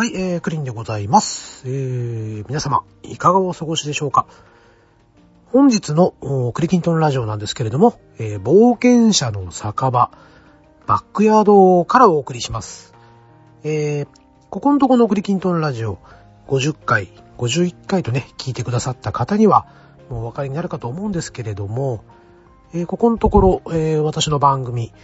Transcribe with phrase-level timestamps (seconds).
[0.00, 1.68] はい、えー、クリンでございます。
[1.68, 4.24] えー、皆様、いかがお過ごしでしょうか？
[5.52, 6.14] 本日の
[6.54, 10.10] クリキントンラジオなんですけれども、えー冒険者の酒場、
[10.86, 12.94] バックヤードからお送りします。
[13.62, 14.08] えー、
[14.48, 15.98] ここのとこのクリキントンラジオ、
[16.48, 19.66] 50回、51回とね、聞いてくださった方には、
[20.08, 22.04] もうお分かりになるかと思うんですけれども、
[22.72, 24.94] えーここのところ、えー私の番組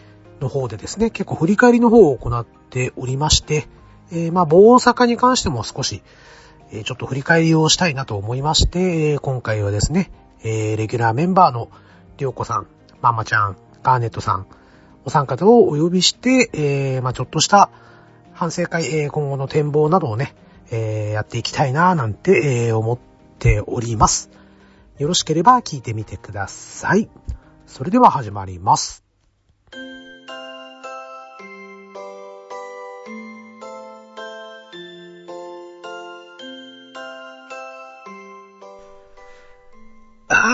[0.40, 3.68] の方でですね、結構振り返りの方を行っておりまして、
[4.12, 6.02] えーまあ、大阪に関しても少し、
[6.70, 10.10] えーちょっと振り返りをしたいなと思いまして、今回はですね、
[10.42, 11.70] えーレギュラーメンバーの
[12.18, 12.66] りょうこさん、
[13.00, 14.46] まんまちゃん、ガーネットさん、
[15.04, 17.70] お三方をお呼びして、えーまあ、ちょっとした
[18.32, 20.34] 反省会、えー今後の展望などをね、
[20.70, 22.98] えーやっていきたいななんて、えー思っ
[23.38, 24.30] ております。
[24.98, 27.08] よろしければ聞いてみてください。
[27.66, 29.05] それでは始まります。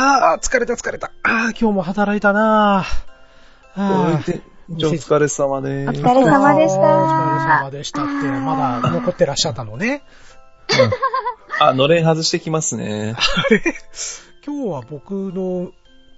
[0.04, 1.08] ああ、疲れた疲れた。
[1.22, 2.84] ああ、今日も働いたな
[3.74, 4.20] あ
[4.70, 6.00] お疲れ様でおす。
[6.00, 7.58] 疲れ様でしお疲れた。
[7.62, 10.02] 様でしたって、まだ残ってらっしゃったのね。
[11.60, 13.14] あ、のれん外してきますね。
[13.16, 13.62] あれ？
[14.44, 15.70] 今日は僕の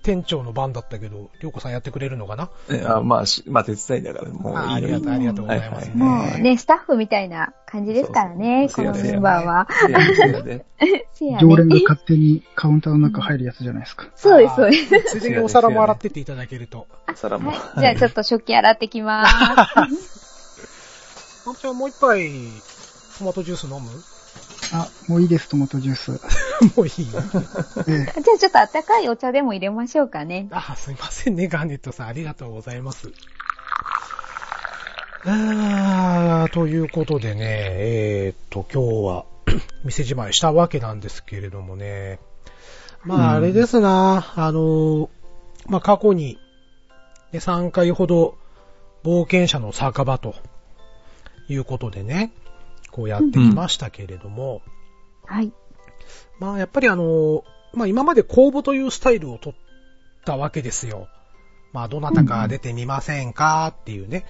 [0.05, 2.51] 店長の番だったけど、りょうこさんやってくれるのかな？
[2.71, 6.05] えあまあ、しまあ、手伝いだから、もういいよあありがとう、ありがとうございますね。
[6.05, 9.67] はいもうね、スタッフみたいな感じですからね、こそうそうのメンバーは。
[11.41, 11.83] 常連がね。
[11.89, 14.09] 勝手にカウンターの中入るやつじゃないですか。
[14.15, 15.21] そうです、そうです。
[15.21, 16.87] ついでにお皿も洗ってっていただけると。
[17.15, 17.51] 皿も。
[17.53, 17.81] はい。
[17.81, 21.47] じゃあちょっと食器洗ってきまーす。
[21.47, 22.31] まんちゃんもう一杯、
[23.19, 23.89] トマトジュース飲む？
[24.73, 26.11] あ、もういいです、トマトジュース。
[26.77, 27.07] もういい？
[27.89, 30.49] ええ、じゃあちょっとあったかいお茶でも入れましょうかね。
[30.53, 32.07] あ、すいませんね、ガーネットさん。
[32.09, 33.13] ありがとうございます。
[35.27, 39.25] あーということでね、えーっと、今日は、
[39.85, 42.19] 店じまいしたわけなんですけれどもね。
[43.05, 45.09] まあ、あれですな、あの、
[45.67, 46.39] まあ、過去に、
[47.33, 48.37] ね、3回ほど、
[49.03, 50.35] 冒険者の酒場と、
[51.49, 52.33] いうことでね、
[52.95, 54.63] こうやってきましたけれども、
[55.27, 55.53] はい。
[56.39, 61.09] まあ、やっぱりあの、まあ、今まで公募というスタイルを取ったわけですよ。
[61.73, 64.25] まあ、どなたか出てみませんかっていうね。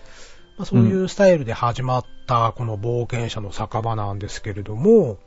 [0.56, 5.18] まあ、そういうスタイルで始まったこの冒険者の酒場なんですけれども、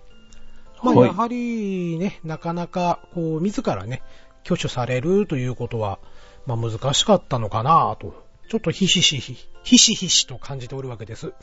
[0.81, 4.01] まあ、はいやはりね、なかなか、こう、自らね、
[4.45, 5.99] 挙手されるということは、
[6.47, 8.15] まあ、難しかったのかなと、
[8.49, 11.33] ちょっとひしひし、ひしひしと感じておるわけです。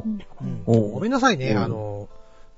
[0.00, 0.04] ほ
[0.66, 0.90] う。
[0.92, 1.54] ごめんなさいね、う。
[1.54, 2.08] んあの、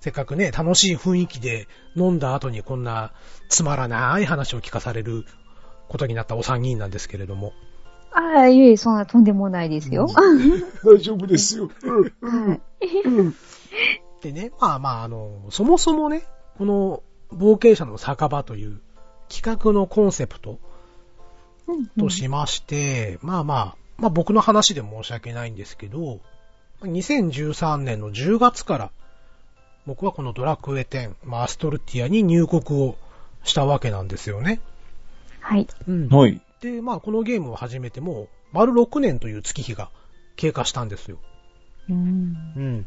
[0.01, 3.13] せっかくね、楽しい雰囲気で飲んだ後にこんな
[3.49, 5.25] つまらない話を聞かされる
[5.89, 7.53] ことになったお三人なんですけれども。
[8.13, 10.09] ああ、いえいえ、そんなとんでもないですよ。
[10.85, 11.69] 大丈夫ですよ。
[14.23, 16.23] でね、まあまあ、あの、そもそもね、
[16.57, 17.03] この
[17.33, 18.81] 冒険者の酒場という
[19.29, 20.61] 企画のコンセプト
[21.67, 21.87] うん。
[21.99, 26.21] としまして、まあまあ、まあ僕の話で申し訳ないんですけど、
[26.87, 28.91] 2013年の10月から
[29.87, 32.97] 僕はこのドラクエ10、まあアストルティアに入国を
[33.43, 34.61] したわけなんですよね。
[35.41, 35.67] はい。
[35.87, 36.41] うんはい。
[36.61, 39.91] で、まあこのゲームを始めても、丸6年という月日が
[40.37, 41.19] 経過したんですよ。
[41.91, 42.37] うん。
[42.57, 42.87] うん。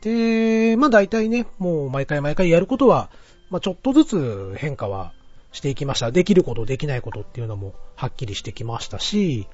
[0.00, 3.10] で、まあ大体ね、もう毎回毎回やることは、
[3.50, 5.12] まあちょっとずつ変化は
[5.52, 6.10] していきました。
[6.10, 9.46] できること、できないことっていうのもはっきりしてきましたし、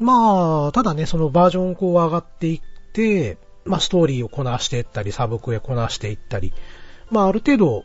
[0.00, 6.52] まあ、ただね、そのバージョンこう上がっていって、まあストーリーをこなしていったり、サブクエこなしていったり、
[7.10, 7.84] まあある程度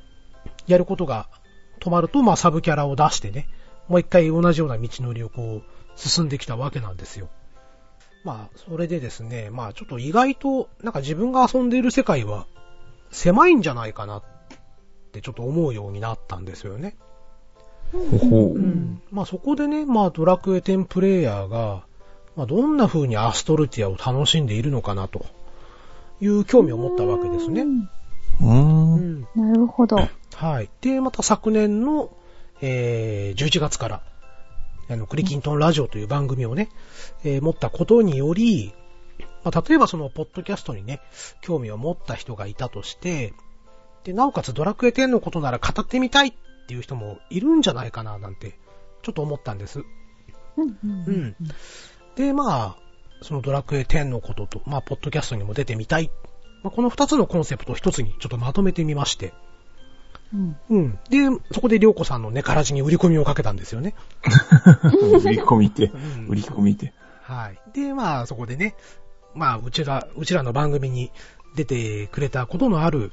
[0.68, 1.28] やることが
[1.80, 3.48] 止まると、まあサブキャラを出してね、
[3.88, 5.64] もう一回同じような道のりをこう
[5.96, 7.30] 進んできたわけなんですよ。
[8.24, 12.48] まあ、それでですね、まあちょっと意外と、なんか自分が遊んでいる世界は
[13.12, 14.24] 狭いんじゃないかなっ
[15.12, 16.96] てちょっと思うようになったんですよね。
[17.92, 18.56] ほほう。
[18.56, 19.02] うん。
[19.12, 21.86] まあそこでね、まあドラクエ10プレイヤーが、
[22.36, 25.26] まあどんな風にアストルティアを楽しんでいるのかなと
[26.22, 27.62] いう興味を持ったわけですね。
[27.62, 28.46] う。
[28.46, 29.28] うんん。
[29.36, 29.98] なるほど。
[30.36, 30.70] はい。
[30.82, 32.16] で、また昨年の、
[32.62, 34.02] えー、11月から、
[34.90, 36.70] あの、クリキントンラジオという番組をね、
[37.24, 38.74] えー持ったことにより、
[39.44, 41.02] まあ、例えばその、ポッドキャストにね、
[41.42, 43.34] 興味を持った人がいたとして、
[44.04, 46.34] で、なおかつドラクエ10のことなら語ってみたいっ
[46.68, 48.58] ていう人もいるんじゃないかななんて、
[49.02, 49.84] ちょっと思ったんです。
[50.58, 51.36] うんうんうん。
[52.16, 52.78] で、まあ、
[53.22, 56.12] そのドラクエ10のことと、まあ、ポッドキャストにも出てみたい。
[56.62, 59.34] まあ、この二つのコンセプトを一つにちょっとまとめてみまして。
[60.34, 61.00] うんうん。
[61.10, 63.94] で、そこでりょうこさんのね、からじに売り込みをかけたんですよね。
[65.24, 66.94] 売り込みてう、ん売り込みて。
[67.22, 67.60] はい。
[67.74, 68.76] で、まあ、そこでね、
[69.36, 71.12] まあ、うちら、うちらの番組に
[71.56, 73.12] 出てくれたことのある、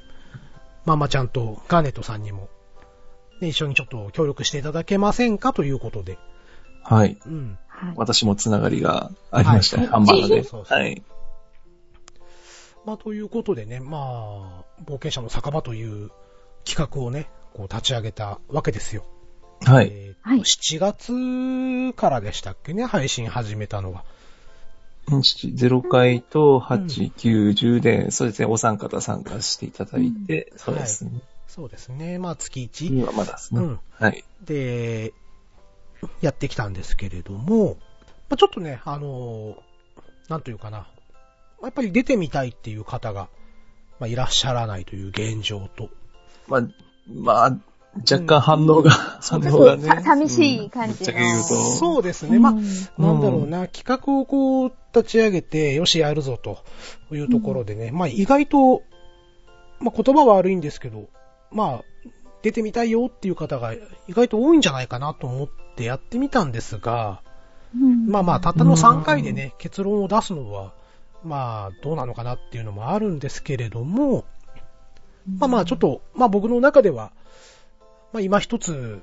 [0.86, 2.48] ママちゃんとガーネットさんにも、
[3.40, 6.18] ね、一緒にちょっと協力していただけませんかということで。
[6.82, 7.18] はい。
[7.26, 7.58] うん。
[7.80, 7.94] はい。
[7.96, 10.42] 私もつながりがありましたね、はいハンバーガーで。
[10.44, 11.02] そうそうはい。
[12.84, 16.10] まあ、ということでね、まあ、冒険者の酒場という
[16.64, 19.04] 企画をね、こう立ち上げたわけですよ。
[19.62, 19.88] はい。
[19.90, 24.04] えーはい7月からでしたっけね、配信始めたのが。
[25.08, 31.10] 0回と8、9、10で、そうですね、お三方参加していただいて、そうですね。
[31.48, 32.18] そうですね。
[32.18, 32.88] まあ、月1。
[32.98, 33.60] 今はまだですね。
[33.60, 34.24] うんはい。
[34.44, 35.12] で、
[36.20, 37.76] やってきたんですけれども、
[38.28, 39.70] まあ、ちょっとね、あのー
[40.30, 40.86] なんというかな。
[41.60, 43.28] やっぱり出てみたいっていう方が、
[43.98, 45.90] まあ、いらっしゃらないという現状と。
[46.46, 46.62] まあ、
[47.12, 47.56] まあ、
[48.10, 49.82] 若干反応が、 反応がね。
[49.82, 51.76] さ寂しい感じうと。
[51.76, 52.38] そうですね。
[52.38, 52.62] まあ、うん
[52.96, 56.58] なんだろうな、企画をこう立ち上げて、よしやるぞと
[57.12, 58.82] いうところでね、まあ意外と、
[59.80, 61.08] まあ言葉は悪いんですけど、
[61.50, 61.84] まあ、
[62.42, 63.80] 出てみたいよっていう方が意
[64.10, 65.48] 外と多いんじゃないかなと思っ
[65.80, 67.22] てやってみたんですが、
[67.74, 68.06] うん。
[68.06, 70.72] まあまあ、たったの3回でね、結論を出すのは、
[71.24, 74.24] まあ、どうなのかなっていうのもあるんですけれども、
[75.38, 77.12] まあまあ、ちょっと、まあ僕の中では、
[78.12, 79.02] まあ今一つ、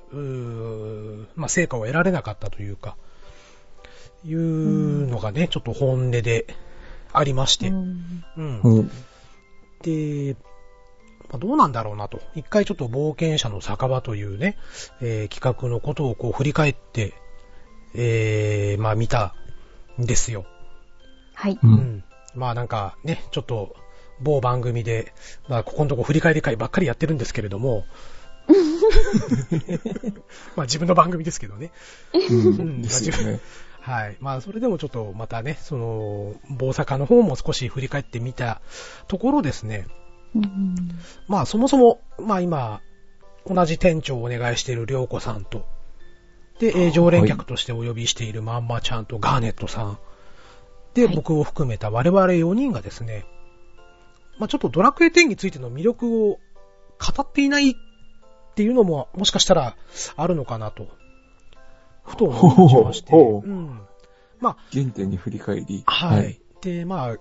[1.36, 2.98] まあ成果を得られなかったというか、
[4.26, 6.48] いうのがね、ちょっと本音で
[7.14, 7.70] ありまして。
[7.70, 7.74] う
[8.44, 8.92] ん。
[9.84, 10.36] で、
[11.30, 12.22] まあどうなんだろうなと。
[12.36, 14.58] 一回ちょっと冒険者の酒場というね、
[15.02, 17.14] えー企画のことをこう振り返って、
[17.94, 19.36] えー、まあ見た
[20.02, 20.46] んですよ。
[21.34, 21.54] はい。
[21.54, 21.60] う。
[21.64, 22.04] うんん。
[22.36, 23.76] まあなんかね、ちょっと
[24.22, 25.14] 某番組で、
[25.48, 27.86] まあここのとこ振り返り会ばっかりやってるんですけれども、
[30.56, 31.72] まあ自分の番組ですけどね。
[32.14, 32.82] うん。
[32.82, 33.40] ですよね。
[33.82, 34.18] はい。
[34.20, 38.62] まあそれでもちょっとまたね、その、大阪の方も少し振り返ってみた
[39.08, 39.88] ところですね、
[40.36, 40.76] うん。
[41.28, 42.82] まあそもそも、まあ今、
[43.46, 45.66] 同じ店長をお願いしているりょうこさんと、
[46.60, 46.92] で、えー。
[46.92, 50.00] 常連客としてお呼びしているまんまちゃんとガーネットさん、
[50.94, 51.16] で、はい。
[51.16, 53.26] 僕を含めた我々4人がですね、
[54.40, 56.40] まあちょっとドラクエ10についての魅力を語
[57.22, 57.74] っていないっ
[58.56, 59.76] ていうのももしかしたら
[60.16, 60.88] あるのかなと、
[62.04, 63.82] ふと思いまして、ほうん。
[64.40, 64.58] まあ。
[64.72, 65.84] 原点に振り返り。
[65.86, 66.40] はい。。
[66.62, 67.18] で、まあ、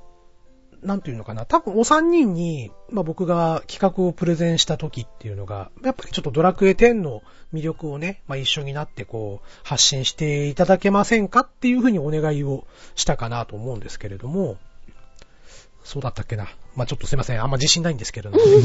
[0.83, 1.47] なんていうのかな。
[1.47, 14.57] 多分お三人に、まあ僕が企画をプレゼンした時っていうのが、やっぱりちょっとドラクエ10の魅力をね、まあ一緒になってこう、発信していただけませんかっていうふうにお願いをしたかなと思うんですけれども、
[15.85, 16.49] そうだったっけな。
[16.75, 17.43] まあちょっとすいません。
[17.43, 18.53] あんま自信ないんですけれども、ね。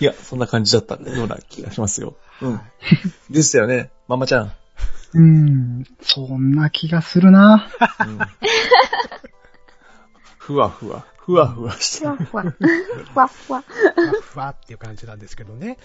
[0.00, 2.16] いや、そんな感じだったような気がしますよ。
[2.42, 2.60] うん。
[3.30, 4.52] でしたよね、ママちゃん。
[5.14, 7.70] うーん、そんな気がするな。
[8.00, 8.18] うん
[10.44, 12.44] ふわふわ、ふわふわしてふわふわ。
[12.52, 13.62] ふわふわ。
[13.62, 15.78] ふわふわっていう感じなんですけどね。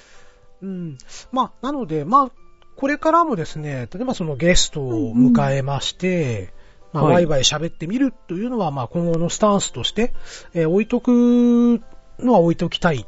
[0.62, 0.98] うん。
[1.32, 2.32] まあ、なので、まあ、
[2.76, 6.54] これからもですね、例えばそのゲストを迎えまして、
[6.92, 10.14] まあ、はいワイワイ喋ってみるというのは、まあ、今後のスタンスとして、
[10.54, 11.80] えー置いとく
[12.20, 13.08] のは置いておきたい。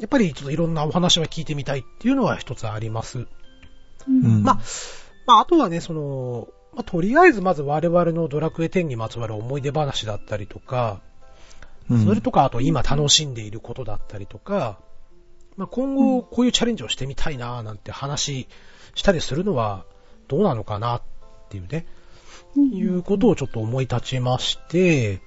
[0.00, 3.28] やっぱりちょっといろんなお話は聞いてみたいっていうのは一つあります。
[4.08, 4.58] うんまあ、
[5.26, 11.00] まあ、あとはね、その、まあ、とりあえずまず我々のドラクエ10にまつわる思い出話だったりとか、
[11.90, 12.04] うん。
[12.04, 14.78] それとか、あと今楽しんでいることだったりとか、
[15.56, 18.46] まあ、今後こういうチャレンジをしてみたいななんて話
[18.94, 19.86] したりするのは
[20.28, 21.02] どうなのかなっ
[21.48, 21.86] ていうね、
[22.56, 25.20] いうことをちょっと思い立ちまして、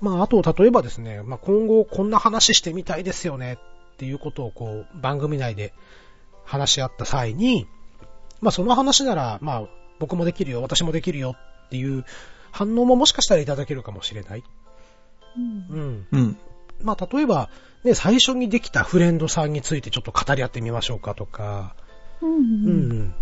[0.00, 3.58] まあ、あと例えばですね、まあ、今後こんな話してみたいですよね
[3.94, 5.72] っていうことをこう番組内で
[6.44, 7.66] 話し合った際に、
[8.42, 11.34] まあ、その話なら、まあ、僕もできるよ、私もできるよ
[11.66, 12.04] っていう
[12.52, 14.44] 反応ももしかしたらいただけるかもしれない。
[15.36, 16.06] うん。
[16.10, 16.36] うん。
[16.82, 17.50] まあ、例えば、
[17.84, 21.74] ね、最初にできたフレンドさんについてちょっと語り合ってみましょうかとか、
[22.20, 23.14] ううんん。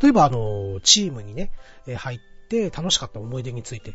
[0.00, 1.50] 例えば、あの、チームにね、
[1.86, 3.94] えー入って楽しかった思い出について、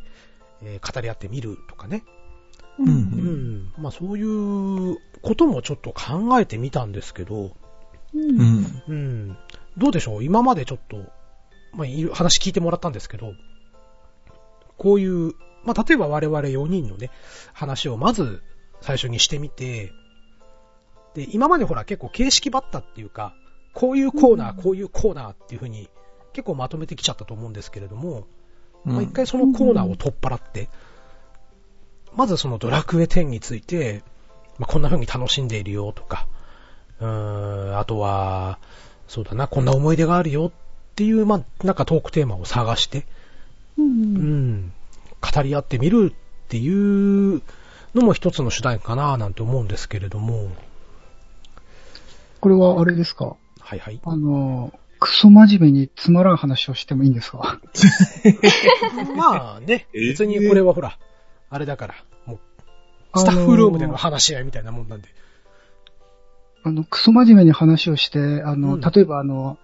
[0.64, 2.04] えー語り合ってみるとかね。
[2.80, 3.74] ううんうん。
[3.78, 7.56] まあ、そういうこともちょっと考えてみたんですけど、
[8.14, 8.84] うんうん。
[8.88, 9.38] うん。
[9.78, 10.24] どうでしょう？
[10.24, 10.98] 今までちょっと、
[11.78, 13.34] まあ、話聞いてもらったんですけど、
[14.78, 17.12] こういう、まあ、例えば我々4人のね、
[17.54, 18.42] 話をまず
[18.82, 19.94] 最初にしてみて、
[21.14, 23.36] で、今までほら結構形式ばったっていうか、
[23.74, 25.88] こういうコーナー、こういうコーナーっていう風に
[26.34, 28.26] 結構まとめてきちゃったと思うんですけれども、
[28.84, 30.70] まあ、一回そのコーナーを取っ払って、
[32.16, 34.02] まずそのドラクエ10について、
[34.58, 36.28] まあ、こんな風に楽しんでいるよとか、
[37.00, 38.58] うーん、あとは、
[39.08, 40.52] そうだな、こんな思い出があるよ
[40.98, 43.06] っていう、まあ、なんかトークテーマを探して、
[43.78, 44.54] ううん。
[44.64, 44.72] ん、
[45.22, 46.68] 語り合ってみるってい
[47.36, 47.44] う
[47.94, 50.50] のも一つの手段かななんて思うんですけれども。
[52.42, 53.36] これはあれですか？
[53.60, 54.02] はいはい。
[54.06, 57.60] あの、クソ真面目につまらん話をしてもいいんですか？
[59.16, 60.08] まあね、えー。
[60.08, 60.98] 別にこれはほら、
[61.52, 62.40] あれだから、も
[63.14, 65.10] う、スタッフルームでの話し合いみたいなもんなんで。
[66.64, 68.82] あの、クソ真面目に話をして、あの、うん。
[68.82, 69.60] 例えばあの、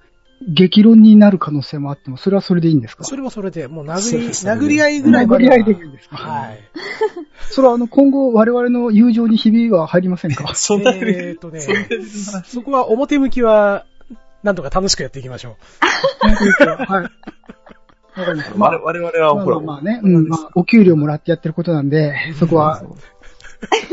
[0.47, 3.03] 激論になる可能性もあっても、それはそれでいいんですか？
[3.03, 6.17] それはそれで、もう殴り、殴り合いぐらい殴り合いでいいんですか？
[6.17, 6.59] はい。
[7.49, 10.53] それはあの、今後我々の友情にひびは入りませんか？
[10.55, 11.59] そんなに、えーとね
[12.45, 13.85] そこは表向きは、
[14.43, 15.55] なんとか楽しくやっていきましょ
[16.21, 17.09] はい。
[18.19, 22.81] わかりま我々は、まあほら、まあまあね、うん、まあ、お給料もらってやってることなんで、そこは、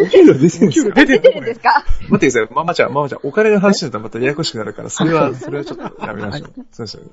[0.00, 0.70] お給料出てるんう。
[0.70, 0.92] ですよ。
[0.94, 1.84] 出てるんですか？
[2.08, 2.48] 待ってください。
[2.54, 6.52] ママちゃん、ママちゃん、お金の話だとまたややこしくなるから、それは、それはちょっとやめましょう。
[6.72, 7.10] そうですよね。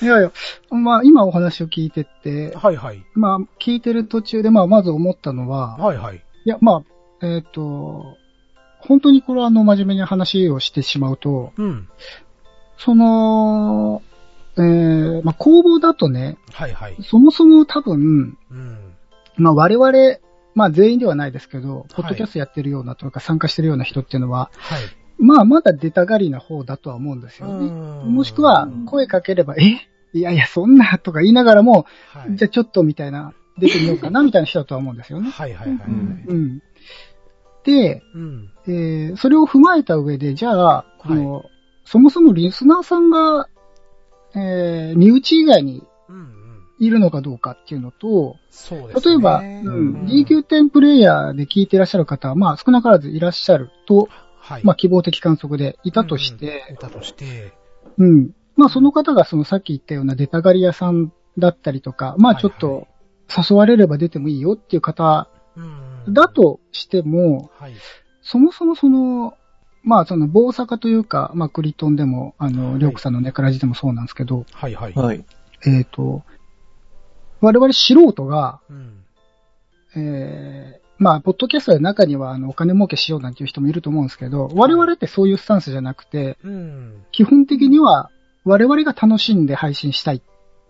[0.00, 0.32] いやいや、
[0.70, 3.04] まあ今お話を聞いてって、はいはい。
[3.14, 6.16] まあ聞いてる途中で、まあまず思ったのは、はいはい。
[6.16, 6.84] いや、ま
[7.20, 8.16] あ、えっ、と、
[8.80, 11.88] 本当にこれはあの真面目に話をしてしまうと、うん。
[12.76, 14.02] その、
[14.56, 16.96] えー、まあ公募だとね、はいはい。
[17.02, 18.94] そもそも多分、うん。
[19.36, 19.92] まあ我々、
[20.58, 24.80] まあ全員ではないですけど、いポッドキャストやってるようなとか参加してるような人っていうのは、はい。
[25.18, 27.66] まあまだ出たがりな方だとは思うんですよね。
[27.66, 27.70] う
[28.08, 29.88] んもしくは、声かければ、え？
[30.14, 32.36] いやいや、そんなとか言いながらも、はい。
[32.36, 35.30] じゃあちょっとみたいな、出てみようかな みたいな人だとは思うんですよね。
[35.30, 35.76] はいはいはい。
[35.76, 36.62] うんうん。
[37.64, 38.50] で、うん。
[38.66, 41.44] えーそれを踏まえた上で、じゃあ、この、
[41.84, 43.48] そもそもリスナーさんが、
[44.34, 45.82] えー身内以外に。
[46.78, 49.12] いるのかどうかっていうのと、そうですね。
[49.12, 54.08] 例えば、うん、DQ10 プレイヤーで聞いていらっしゃる方は、まあ少なからずいらっしゃると、
[54.38, 54.64] はい。
[54.64, 57.52] まあ希望的観測でいたとして、うんいたとして、
[57.98, 58.30] うん。
[58.56, 62.88] まあその方がそのさっき言ったような出たがり屋さんだったりとか、まあちょっはいと
[63.50, 65.60] 誘われれば出てもいいよっていう方う
[66.10, 67.74] んだ、としても、はい。
[68.22, 69.36] そもそもその、
[69.82, 74.92] まあその棒坂というか、まあクリトンでも、あはいの、りょうくさんのネクラジでもそうなんですけど、はいはい。
[74.94, 75.24] はい。
[75.66, 76.22] えっ、と、
[77.40, 79.04] 我々素人が、うん。
[79.96, 87.04] えーまあ、ポッドキャストの中には、あの、お金儲けしようなんていう人もいると思うんですけど、我々ってそういうスタンスじゃなくて、うん。
[87.12, 88.10] 基本的には、
[88.44, 90.22] 我々が楽しんで配信したいっ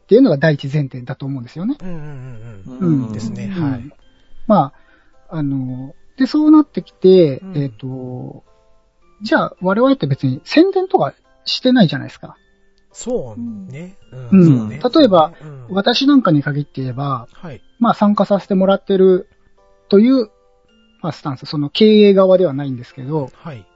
[0.06, 1.76] ていうのが第一前提だと思うんですよね。
[1.80, 3.12] うんうんうんうんうん。
[3.12, 3.52] ですね。
[3.56, 3.90] うんはい。
[4.46, 4.72] ま
[5.30, 8.44] あ、あの、で、そうなってきて、うんえっ、と、
[9.22, 12.37] じゃあ、我々って別に宣伝とかしてないじゃないですか。
[12.92, 13.40] そう
[13.71, 13.97] ね。
[14.30, 17.61] うん例えば、うん私なんかに限って言えば、はい。
[17.78, 19.28] まあ参加させてもらってる
[19.88, 20.30] という、
[21.02, 23.66] まあスタンス、その経営側ではないんですけど、はい。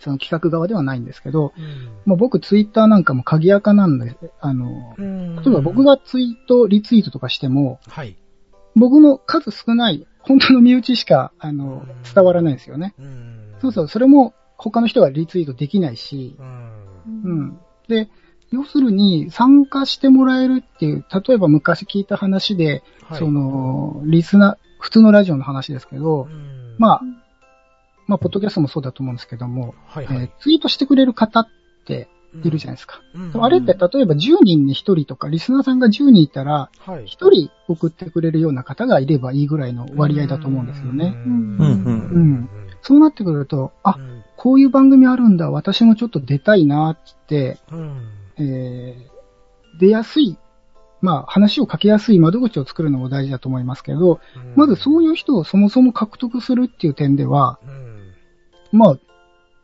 [0.00, 8.16] その企画側ではないんですけど、うんまあ僕ツイッターなんかも鍵垢なんで、あの、うん例えば僕、がツイート、リツイートとかしても、はい。
[8.74, 12.94] 僕の数少ない、本当の身内しか、あの、伝わらないんですよね。
[12.98, 17.22] うんそうそう、それも他の人がリツイートできないし、うん。
[17.24, 17.60] うん。
[17.88, 18.08] で、
[18.52, 23.18] 要するに参加してもらえるっていう、例えば昔聞いた話で、はい。
[23.18, 26.76] そ、の、リスナー、普通のラジオの話ですけど、うん。
[26.78, 27.00] まあ、
[28.06, 30.16] まあ、ポッドキャストもそうだと思うんですけども、はいはい。
[30.16, 30.30] えー。
[30.40, 31.48] ツイートしてくれる方っ
[31.86, 32.08] て
[32.42, 33.00] いるじゃないですか。
[33.14, 33.44] うん。
[33.44, 37.04] あれって例えば10人に1人とか、リスナーさんが10人いたら、はい。
[37.04, 41.14] 1人送ってくれるような方がいればいいぐらいの割合だと思うんですよね。
[41.24, 41.56] うん。
[41.56, 41.84] うん。
[41.84, 42.50] うん。
[42.82, 44.24] そうなってくると、あう、ん。
[44.36, 49.20] こういう番組あるんだ、私もちょっと出たいなって、うんえー
[49.78, 50.36] 出やすい、
[51.00, 54.20] まあ話をかけやすい窓口を作るのも大事だと思いますけど、
[54.56, 58.98] まずそういう人をそもそも獲得するっていう点では、うんまあ、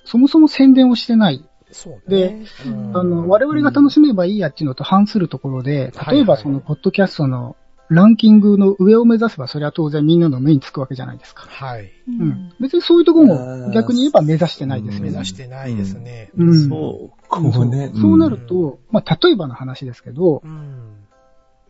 [0.04, 1.44] そもそも宣伝をしてない。
[1.72, 2.46] そうでね。
[2.66, 7.56] うんあの、我々が楽しめばいいやっていうのと反するところで、はい例えばその、ポッドキャストの
[7.88, 11.46] ランキングの上を目指せば、それは当然みんなの目につくわけじゃないですか。
[11.48, 11.92] はい。
[12.08, 12.52] うん。
[12.60, 15.26] 別にそういうところも逆に言えば目指してないですよね目指。
[15.26, 16.30] してないですね。
[16.36, 17.92] うんそう、こうね。
[17.94, 21.06] そうなると、まあ、例えばの話ですけど、うん。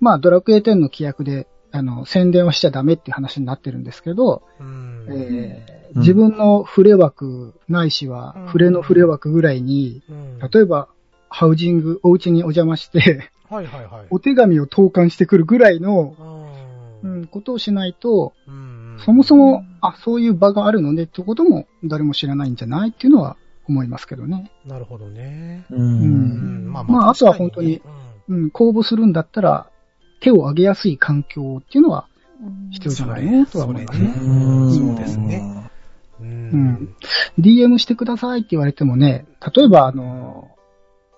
[0.00, 10.88] まあ、ドラクエ10の規約で、あの、宣伝はしちゃダメっていう話になってるんですけど、うんえーうん自分の触れ枠、ないしはうん、触れの触れ枠ぐらいに、うん例えば、
[11.30, 14.06] ハウジング、お家にお邪魔して、はいはいはい。
[14.10, 16.14] お手紙を投函してくるぐらいの、
[17.02, 23.36] ううんん、ことをしないと、うんそもそも、あ、そういう場があるのねってことも誰も知らないんじゃないっていうのは
[23.68, 24.50] 思いますけどね。
[24.64, 25.66] なるほどね。
[25.70, 25.76] う。
[25.76, 27.82] うんんまあまああとは本当に
[28.28, 29.70] うん、公募するんだったら、
[30.20, 32.08] 手を挙げやすい環境っていうのは
[32.70, 34.08] 必要じゃないのとは思いますね。
[34.08, 35.70] うんそうですね。
[36.20, 36.96] ううんん。
[37.38, 40.50] DM してくださいって言われてもね、例えばあの、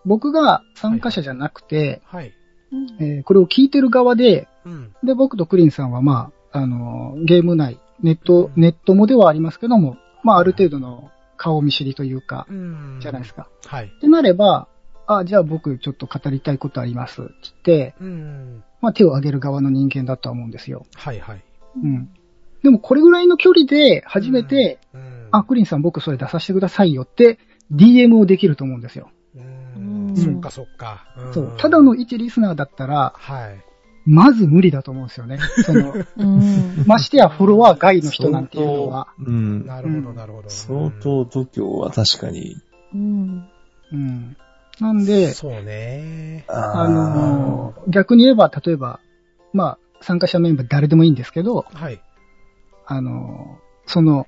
[0.09, 2.33] 僕が参加者じゃなくて、はい。
[3.01, 4.95] えーこれを聞いてる側で、うん。
[5.05, 12.99] で、僕とクリンさんは、まあ、あの、ゲーム内、ネット、ネットもではありますけども、まあ、ある程度の顔見知りというか、うん。
[13.01, 13.49] じゃないですか。
[13.67, 13.87] はい。
[13.87, 14.69] ってなれば、
[15.07, 17.33] あ、じゃあ僕ちょっと語りたいことありますって
[17.65, 18.65] 言って、うん。
[18.83, 20.85] まあ手を挙げる側の人間だとは思うんですよ。
[20.95, 21.45] はいはい。
[21.83, 22.11] うん。
[22.63, 27.39] でもこれぐらいの距離で初めて、うん、あ、クリンさん僕それ出させてくださいよって
[27.73, 29.11] DM をできると思うんですよ。
[30.17, 31.07] そっかそっか。
[31.31, 31.55] んそう。
[31.59, 33.65] ただの一リスナーだったら、はい。
[34.07, 35.39] まず無理だと思うんですよね。
[35.67, 36.85] その、うん。
[36.87, 39.09] ましてやフォロワー外の人なんていうのは。
[39.19, 39.67] うん。
[39.67, 40.49] なるほどなるほど。
[40.49, 42.57] 相当度胸は確かに。
[42.95, 43.49] うん。
[43.93, 44.37] うん。
[44.81, 46.45] なんで、そうね。
[46.49, 49.01] ああのー逆に言えば、例えば、
[49.53, 52.01] まあ、参加者メンバー誰でもいいんですけど、はい。
[52.87, 54.27] あのーその、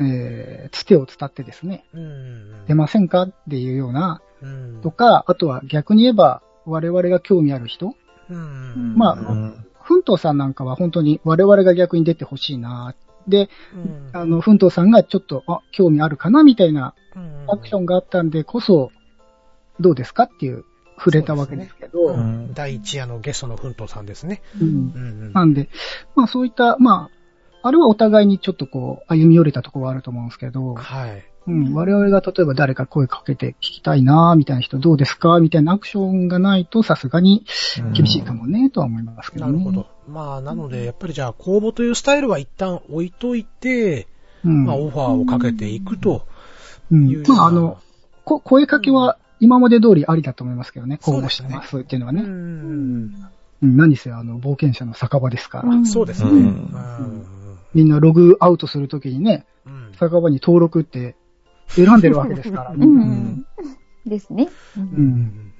[0.00, 2.66] えー、つてを伝ってですね、うん。
[2.66, 4.80] 出ませんかっていうような、うん。
[4.82, 7.94] とか、あとは逆に言えば、我々が興味ある人
[8.28, 8.94] うん。
[8.96, 12.94] まあうん奮闘さんなんかは本当に我々が逆に出てほしいな。
[13.26, 18.90] で、うんあの、奮闘さんがちょっと、あ、興味あるかなみたいなうんアクションがあったんでこそ、
[19.80, 20.64] どうですかっていう、
[20.98, 24.42] 触れたわけですけど、ううんん第一夜のゲストの奮闘さんですね。
[24.60, 25.32] うんうんうん。
[25.32, 25.68] なんで、
[26.16, 27.08] まあそういった、ま
[27.62, 31.24] あ、あれはお互いにちょっとこう、歩み寄れたところはあると思うんですけど、はい。
[31.46, 37.46] うん、我々が例えば誰か声かけて聞きたいなみたいな人どうですかみたいなアクションがないとさすがに
[37.94, 39.52] 厳しいかもね、とは思いますけどね。
[39.52, 39.86] なるほど。
[40.06, 44.06] まあ、なので、やっぱりじゃあ、公募というスタイルは一旦置いといて、
[44.44, 44.66] うん。
[44.66, 46.26] まあ、オファーをかけていくと
[46.92, 47.28] うんいう。
[47.28, 47.78] まああの、
[48.24, 52.22] こ声かけは今まで通りありだと思いますけどね、公募そうですねしてますっていうのはうね。
[52.22, 52.26] ん。
[53.60, 55.68] うん、何せあの、冒険者の酒場ですから。
[55.68, 56.30] うんそうですね。
[56.30, 57.37] ううんん。
[57.74, 61.16] みんなログアウトするときにね、うん酒場に登録って
[61.68, 62.86] 選んでるわけですからうね。
[62.86, 63.44] ん。
[64.06, 64.48] ですね。
[64.76, 64.80] う。
[64.80, 65.52] うんん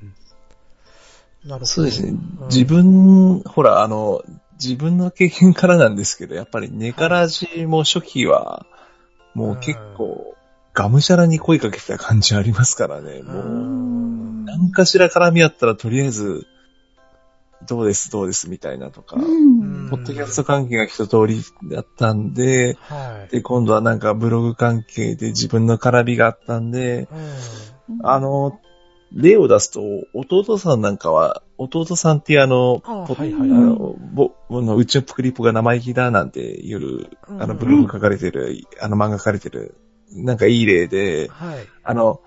[1.45, 1.67] なるほど。
[1.67, 2.47] そうですねうん。
[2.49, 4.23] 自分、ほら、あの、
[4.61, 8.67] 自分の経験からなんですけど、やっぱりネカラジも初期は、
[9.35, 10.35] もう結構、
[10.75, 13.23] がむしゃらに声かけてた感じありますからね。
[13.23, 16.47] もうう、ん何かしら絡み合ったらとりあえず、
[17.67, 19.89] どうです、どうです、みたいなとか、うん。
[19.91, 23.33] ポッドキャスト関係が一通りだったんで、はい。
[23.33, 27.09] で、今度はなんかブログ関係で自分の絡みがあったんで、
[27.89, 28.07] うん。
[28.07, 28.61] あの、
[29.13, 29.81] 例を出すと、
[30.15, 39.75] 弟さんなんかは、弟さんっていうあの、ポあはいはいあの、ぼ、あのうちのプクリポが生意気だなんて夜、あの、ブログ書かれてる、あの、漫画書かれてる、
[40.13, 41.67] なんかいい例で、はい。
[41.83, 42.21] あの、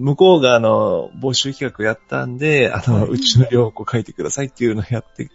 [0.00, 3.10] 向こうがあの、募集企画やったんで、あの、はい。
[3.10, 5.30] うちの両子書いてくださいっていうのをやって、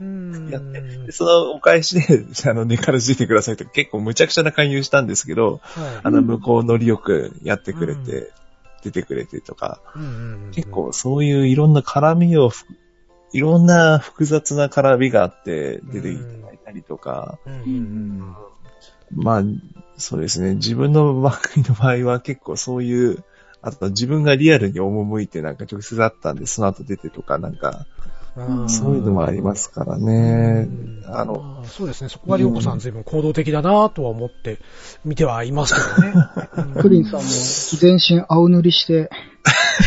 [0.00, 0.48] うん。
[0.48, 6.00] やってでそのお返しで、 あの、根からついてくださいとか結構無茶苦茶な勧誘したんですけど、はい。
[6.04, 8.32] あの、向こうノリよくやってくれて、
[8.82, 12.64] 出てくれてとか、うんうんうん結構そういういろんな絡みをふ、
[13.32, 17.52] いろんな複雑な絡みがあって出ていただいたりとか、うん。
[17.52, 18.36] うん
[19.12, 19.42] まあ、
[19.96, 23.24] そうですね、自分の番組の場合は結構そういう、
[23.62, 27.86] あと自分がリアルに赴いてなんか直接会ったんで、その後出てとかなんか、
[28.36, 30.68] うんそういうのもありますからね。
[30.68, 32.08] うんあの、まあそうですね。
[32.08, 34.58] そこはりょうこさん随分行動的だなとは思って
[35.04, 36.72] 見てはいますけどね。
[36.80, 37.20] クリンさんも
[37.78, 39.10] 全身青塗りして、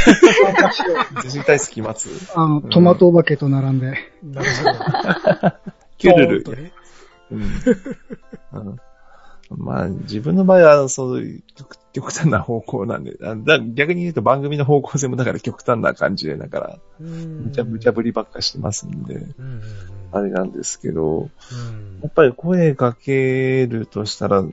[1.24, 2.10] 自身体隙待つ？
[2.36, 4.50] あの、トマトお化けと並んで、なる
[5.42, 5.54] ほど。
[5.98, 6.72] キュルル
[9.50, 11.44] まあ、自分の場合は、そういう
[11.94, 19.28] 極極端な方向なんで、あだ逆に言うと番組の方向性もだから極端な感じで、だから、うんむちゃむちゃぶりばっかしてますんで、
[20.12, 24.44] あれなんですけど、うんやっぱり声かけるとしたら、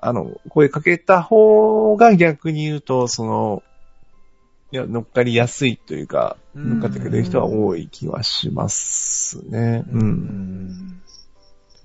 [0.00, 3.62] あの、声かけた方が逆に言うと、その、
[4.70, 9.84] いや、乗っかりやすいというか、うん乗っかってくれる人は多い気はしますね。
[9.90, 9.98] う。
[9.98, 11.02] うんん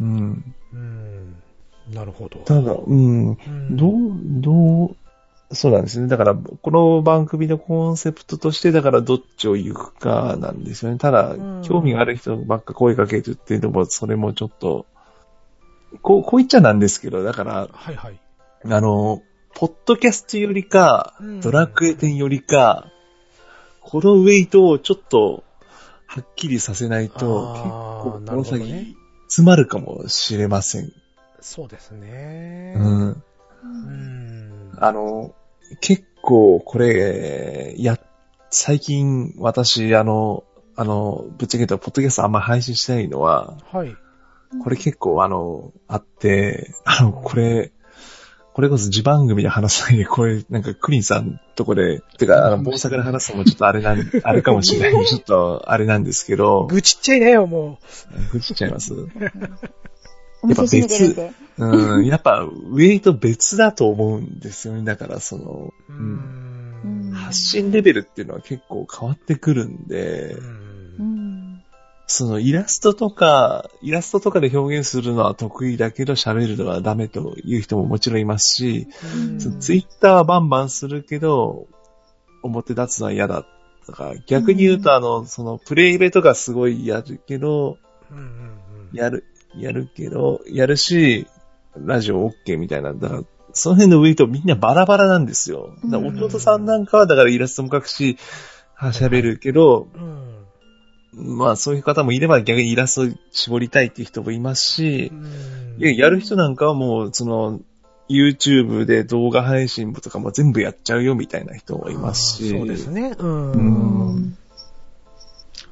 [0.01, 0.55] うん。
[0.73, 1.43] うん
[1.91, 2.39] なるほど。
[2.39, 3.29] ただ、うん。
[3.29, 3.91] うんどう、
[4.41, 4.95] どう、
[5.55, 6.07] そうなんですね。
[6.07, 10.97] だから、この番組のコンセプトとして、だからどっちを行くかなんですよね。
[10.97, 14.85] ただうん、興味がある人ばっか声かけるっていうのも、それもちょっと、
[16.01, 18.19] こう、こう言っちゃなんですけど、だから、はいはい。
[18.65, 19.21] あの、
[19.53, 22.87] ポッドキャストよりかうん、ドラクエ10よりか、
[23.81, 25.43] このウェイトをちょっと、
[26.07, 28.95] はっきりさせないと、結構、この先、
[29.27, 30.91] 詰まるかもしれません。
[31.43, 32.73] そうですね。
[32.77, 33.23] うん。
[33.63, 34.71] うん。
[34.77, 35.35] あの、
[35.81, 37.99] 結構これ、や、
[38.49, 43.95] 最近私、あの、あの、ぶっちゃけ言うと、ポッドキャストあんま配信してないのは、はい。
[44.63, 47.73] これ結構あの、あって、あの、これ、
[48.53, 57.79] これこそ自番組で話さないで、これ、なんかクリンさんとこで、てか、あの、棒作で話すのもちょっとあれなん、 あれかもしれないちょっと、あれなんですけど、愚痴っちゃいなよ、も
[58.31, 58.93] 愚痴っちゃいます？
[60.43, 61.33] お店閉めてるんで。
[61.57, 64.83] うん、やっぱ、ウェイト別だと思うんですよね。
[64.83, 65.93] だから、その、う。
[65.93, 65.99] うん
[66.83, 70.35] うん発信レベルっていうのは結構変わってくるんで、
[70.99, 71.63] うん。
[72.05, 78.87] そのイラストとか、イラストとかで表現するのは得意だけど喋るのはダメという人ももちろんいますし、
[79.59, 81.67] ツイッターはバンバンするけど、
[82.43, 83.45] 表立つのは嫌だ
[83.85, 87.77] とか、逆に言うとあの、そのプレイベとかすごいやるけど、
[88.91, 89.25] やる、
[89.57, 91.27] やるけど、やるし、
[91.77, 95.75] ラジオ OK みたいな、だから、その辺のウェイトみんなバラバラなんですよ。
[95.85, 98.17] だ弟さんなんかはだからイラストも描くし、
[98.73, 100.33] は喋るけど、うん
[101.15, 107.59] まあそういう方もいれば逆にイラスト絞りたいっていう人もいますしう、んいややる人なんかはもうその
[108.09, 112.49] YouTube で動画配信とかも全部やっちゃうよみたいな人もいますし。
[112.49, 113.15] そうですね。
[113.17, 113.51] うん。
[113.51, 114.37] うん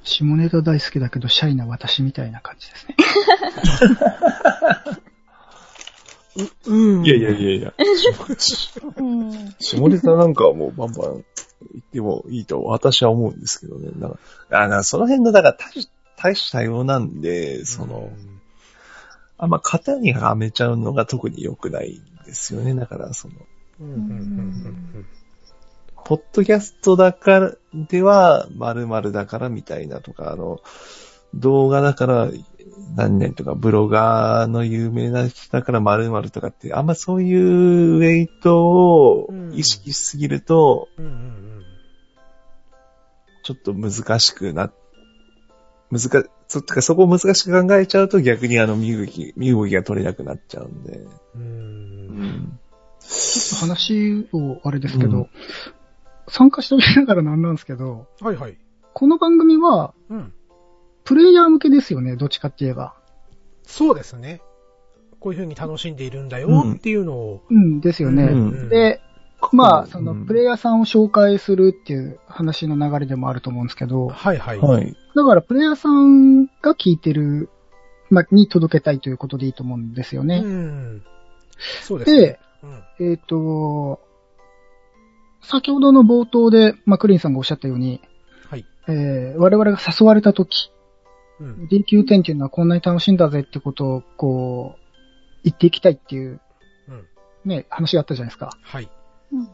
[0.03, 2.95] 下ネタ大好きだけど、シャイな私みたいな感じですね。
[6.65, 7.05] うん。
[7.05, 7.73] いやいやいやいや。
[8.97, 9.55] うん。
[9.59, 11.25] 下ネタなんかはもうバンバン
[11.73, 13.89] 言ってもいいと私は思うんですけどね。
[13.95, 15.85] なんかあだからその辺の、だから多種
[16.17, 18.11] 多種多様なんで、その、
[19.37, 22.75] あんま型にはめちゃうのが特に良くないんですよね。
[22.75, 23.33] だからその、
[23.79, 23.93] うん。
[23.93, 23.99] うん。
[23.99, 24.07] うん。
[24.07, 24.11] う
[24.99, 25.05] ん。
[26.03, 30.59] ポッドキャストだから、では、〇〇だからみたいなとか、あの、
[31.33, 32.29] 動画だから
[32.95, 40.87] 何年とか、ブロガーの有名な人だから〇〇とかって、あんまそういうウェイトを意識しすぎると、
[43.43, 44.71] ちょっと難しくな、
[45.91, 50.99] 難か、そっか、そこを難しく考えちゃうと逆にあの身動き、身動きが取れなくなっちゃうんで。
[51.35, 51.41] うん。
[51.41, 51.45] う
[52.23, 52.59] ん。
[53.59, 55.29] 話をあれですけど、うん
[56.27, 58.57] 参加しておきながらなんなんですけど、はいはい。
[58.93, 60.33] この番組は、うん。
[61.11, 62.93] プレイヤー向けですよね、どっちかって言えば。
[63.63, 64.41] そうですね。
[65.19, 67.43] こういう風に楽しんでいるんだよっていうのを。
[67.49, 68.23] うん、ですよね。
[68.23, 69.01] うんで、
[69.51, 74.59] まあ、その、うんプレイヤーさんを紹介するっていう話の流れでもあると思うんですけど、はいはい。
[74.59, 74.95] はい。
[75.15, 77.49] だから、プレイヤーさんが聞いてる、
[78.09, 80.39] まあ、に届けたいということでいいと思うんですようね。
[80.39, 81.01] ん。
[81.83, 82.21] そうですね。
[82.21, 82.39] で、
[82.99, 83.11] うん。
[83.11, 83.99] えっ、と、
[85.41, 87.99] 先ほどの冒頭で、まあ、クリンさんがおっしゃったように、
[88.49, 88.65] はい。
[88.87, 90.71] えー我々が誘われた時、
[91.41, 91.67] うん。
[91.69, 94.81] DQ10 っていうのはこんなに楽しいんだぜってことを、こう、
[95.43, 96.39] 言っていきたいっていう、
[96.87, 97.05] うん。
[97.49, 98.51] ね、話があったじゃないですか。
[98.61, 98.89] はい。
[99.33, 99.47] うん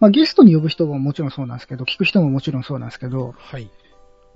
[0.00, 3.70] まあ、ゲストに呼ぶ人ももちろんそうなんですけど、聞く人ももちろんそうなんですけど、はい。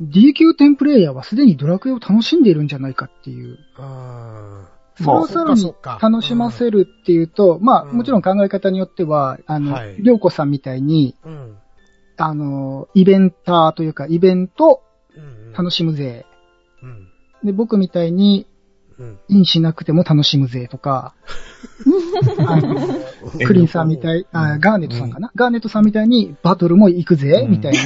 [0.01, 11.59] DQ10 プレイヤーはすでにドラクエを楽しんでいるんじゃないかっていう、あそれをさらに楽しませるっていうと、まあ、うんもちろん考え方によっては、あの、はいりょうこさんみたいに、ーうん。
[12.17, 14.83] あの、イベンターというか、イベント
[15.17, 15.53] うん。
[15.53, 16.27] 楽しむぜ。
[17.43, 17.47] うん。
[17.47, 18.47] で、僕みたいに、
[18.99, 19.19] うん。
[19.29, 21.15] インしなくても楽しむぜとか、
[23.47, 27.79] クリンさんみたい、あガーネットさんかな、ガーネットさんみたいにバトルも行くぜ、うんみたいな。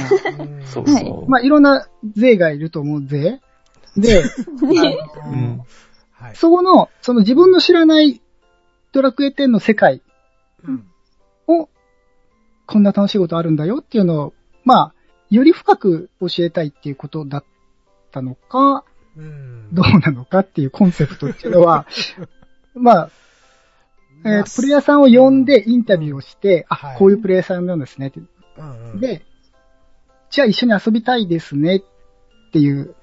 [0.43, 1.29] うんそうはいそう。
[1.29, 3.41] まあ、いろんな税がいると思うぜ。
[3.95, 4.23] で。
[6.33, 8.21] そこの、その自分の知らない
[8.91, 10.01] ドラクエ10の世界
[10.65, 10.85] うん。
[11.47, 11.69] を、
[12.65, 14.93] こんな楽しいことあるんだよっていうのを、まあ、
[15.29, 17.43] より深く教えたいっていうことだっ
[18.11, 18.81] たのか、うん。
[19.15, 21.85] どうなのかっていうコンセプトっていうのは、
[22.73, 23.09] まあ、
[24.25, 28.19] えーとプレイヤーさんを呼んでインタビューをして、あ、はいこういうプレイヤーさんなんですねって。
[28.19, 29.23] うんうん、で、
[30.29, 31.81] じゃあ一緒に遊びたいですねっ
[32.51, 32.95] ていう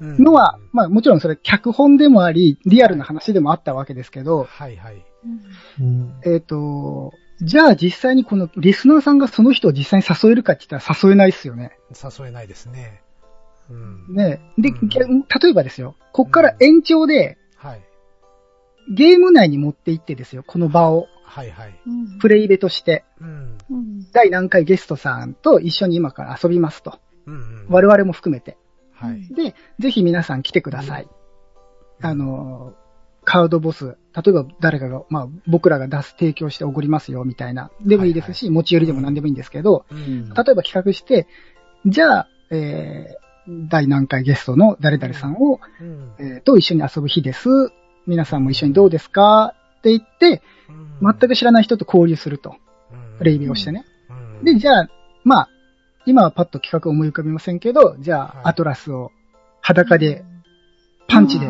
[0.00, 5.04] うんのは、まあもちろんそれ脚本でもあり、リアルな話でもあったわけですけど、はいはい。
[5.80, 11.78] うんえっ、と、じゃあ実際にこのリスナーさんがその人を実際に誘えるかって言ったら誘えないですよね。
[11.90, 13.02] 誘えないですね。
[13.70, 14.14] うん。
[14.14, 17.80] ねで、うん逆例えばですよ、こっから延長ではい。
[18.92, 21.80] ゲーム内に持って行ってですよ、この場を、はいはい。
[21.86, 23.58] うんプレイベとして、うん。
[23.70, 26.98] うん第何回ゲストさんと一緒に今から遊びますと。
[27.26, 27.66] うんうん。
[27.68, 28.56] 我々も含めて。
[28.92, 29.34] はい。
[29.34, 31.08] で、ぜひ皆さん来てください。
[32.02, 32.74] あの、
[33.24, 40.28] カードボス、例えば誰かが、まあ僕らが出す提供しておごりますよみたいな、でもいいですし、持ち寄りでも何でもいいんですけど、うん。
[40.30, 41.26] 例えば企画して、
[41.86, 43.29] じゃあ、えー、
[43.68, 47.48] 第何回ゲストの誰々さんを、うん、えーと一緒に遊ぶ日です。
[48.06, 49.54] 皆さんも一緒にどうですか？
[49.78, 50.42] って言って、
[51.00, 52.56] 全く知らない人と交流すると。
[53.18, 53.84] プレイビューをしてね。
[54.38, 54.44] うん。
[54.44, 54.88] で、じゃあ、
[55.24, 55.48] まあ、
[56.06, 59.12] 今はパッと企画思い浮かびませんけど、じゃあ、はいアトラスを
[59.60, 60.24] 裸で、
[61.08, 61.46] パンチで、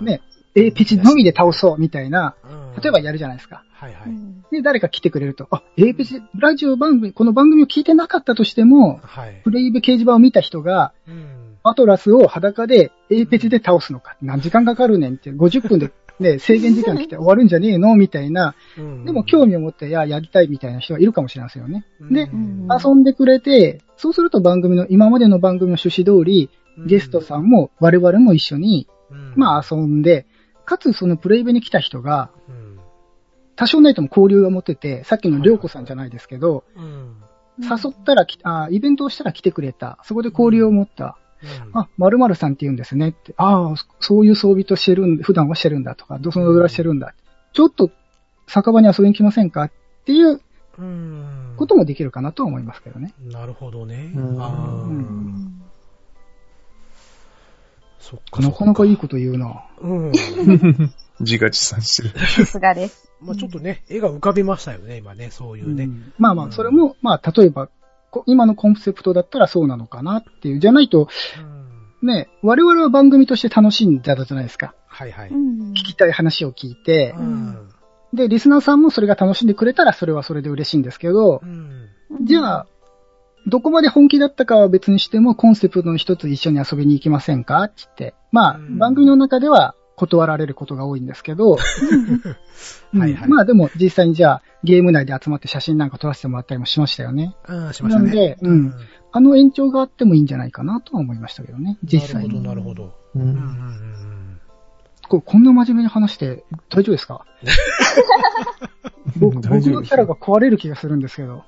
[0.00, 0.20] ね、
[0.58, 3.64] A ペチのみで倒そうみたいなうん例えばやるじゃないですか。
[3.72, 4.08] はいはい。
[4.08, 9.50] うんで、誰か来てくれると、あ、A ページ、ラジオ番組、この番組を聞いてなかったとしても、はいプ。
[9.50, 11.56] レイベ掲示板を見た人が、うん。
[11.64, 14.16] アトラスを裸で A ページで倒すのか。
[14.22, 18.54] 何時間かかるねんって、50分でね、 制限時間来て終わるんじゃねえのみたいな。
[19.04, 21.84] でも興味を持って、いや、やりたいみたいな人がいるかもしれませんよね。
[22.10, 26.48] でうん遊んでくれて、そうすると番組の、今までの番組の趣旨通り、
[26.86, 30.26] ゲストさんも我々も一緒に、うんまあ遊んで、
[30.68, 32.68] かつそのプレイベに来た人が、うん
[33.56, 37.16] 多少ないとも交流が持ってて、さっきのりょうこさんじゃないですけど、うん
[37.60, 39.98] 誘ったらきあ、イベントをしたら来てくれた。
[40.04, 41.18] そこで交流を持った。
[41.72, 43.34] あ、〇〇さんって言うんですねって。
[43.36, 47.14] ああ、そそういう装備としてるん、普段はしてるんだとか、どそのぐらいしてるんだ。
[47.52, 47.90] ちょっと
[48.46, 49.72] 酒場に遊びに来ませんかっ
[50.04, 50.40] ていう
[50.78, 53.12] うんこともできるかなとは思いますけどね。
[53.20, 54.12] なるほどね。
[54.14, 55.47] うん
[57.98, 58.40] そっか。
[58.42, 59.64] なかなかいいここと言うな。
[59.80, 59.84] と。
[59.86, 60.12] うん。
[61.20, 62.26] 自画自賛してる。
[62.26, 63.10] さすがです。
[63.20, 65.84] まあちょっとね、絵が浮かびましたよね、今ね、そういうね。
[65.84, 67.68] うんまあまあ、それも、まあ、例えば、
[68.10, 70.60] こ今のコンセプトだったらそうなのかなっていう。
[70.60, 71.08] じゃないと、
[71.40, 74.74] うんね、我々は番組として楽しんだじゃないですか。
[74.86, 75.30] はいはい。
[75.30, 77.68] うん聞きたい話を聞いてう、ん。
[78.14, 81.88] で、リスナーさんもそれが楽しんでくれたらそれはそれで嬉しいんですけどう、ん。
[82.24, 82.66] じゃあ、
[83.46, 88.14] どこまで本気だったかは別にしても、コンセプトの一つ一緒に遊びに行きませんかって言って。
[88.32, 91.56] まあ、うん番組の中では断られることが多いんですけど、う
[92.96, 97.34] んはいはいまあでも実際にじゃあ、ゲーム内で集まって写真なんか撮らせてもらったりもしましたよね。
[97.48, 98.06] うん、しましたね。
[98.06, 98.74] なんでうん
[99.10, 102.42] あの延長があってもいいんじゃないかなとは思いましたけどね、実際に。
[102.42, 102.94] なるほど、なるほど。
[103.14, 104.40] ううんんうんうん
[105.08, 107.24] これこんな真面目に話して大丈夫ですか？
[109.16, 111.44] 僕のキャラが壊れる気がするんですけど。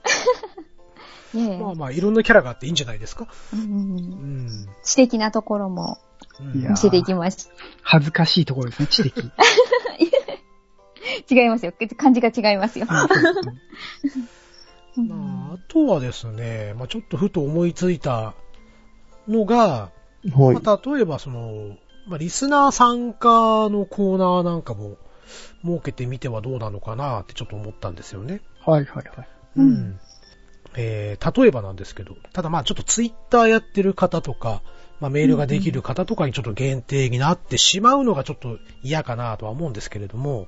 [1.34, 3.28] まあまあ、いろんなキャラがあっていいんじゃないですか？
[3.52, 4.48] うんうん。
[4.82, 5.98] 知的なところも
[6.40, 7.50] 見せていきます。
[7.82, 9.30] 恥ずかしいところですね、知的。
[11.30, 11.72] 違いますよ。
[11.96, 12.86] 感じが違いますよ。
[14.96, 18.34] うんまあ、あとはですね、まあちょっとふと思いついた
[19.28, 19.92] のが、
[20.34, 20.54] はい。
[20.60, 23.28] まあ、例えばその、まあ、リスナー参加
[23.70, 24.96] のコーナーなんかも
[25.64, 28.40] 設けてみてはどうなのかなってちょっと思ったんですよね。
[28.66, 29.28] はいはいはい。
[29.56, 29.98] うん
[30.76, 34.62] えー、例えばなんですけど、ただまあちょっとツイッターやってる方とか、
[35.00, 40.46] まあメールができる方とかにちょっと限定になってしまうのがちょっと嫌かなとは思うんですけれども、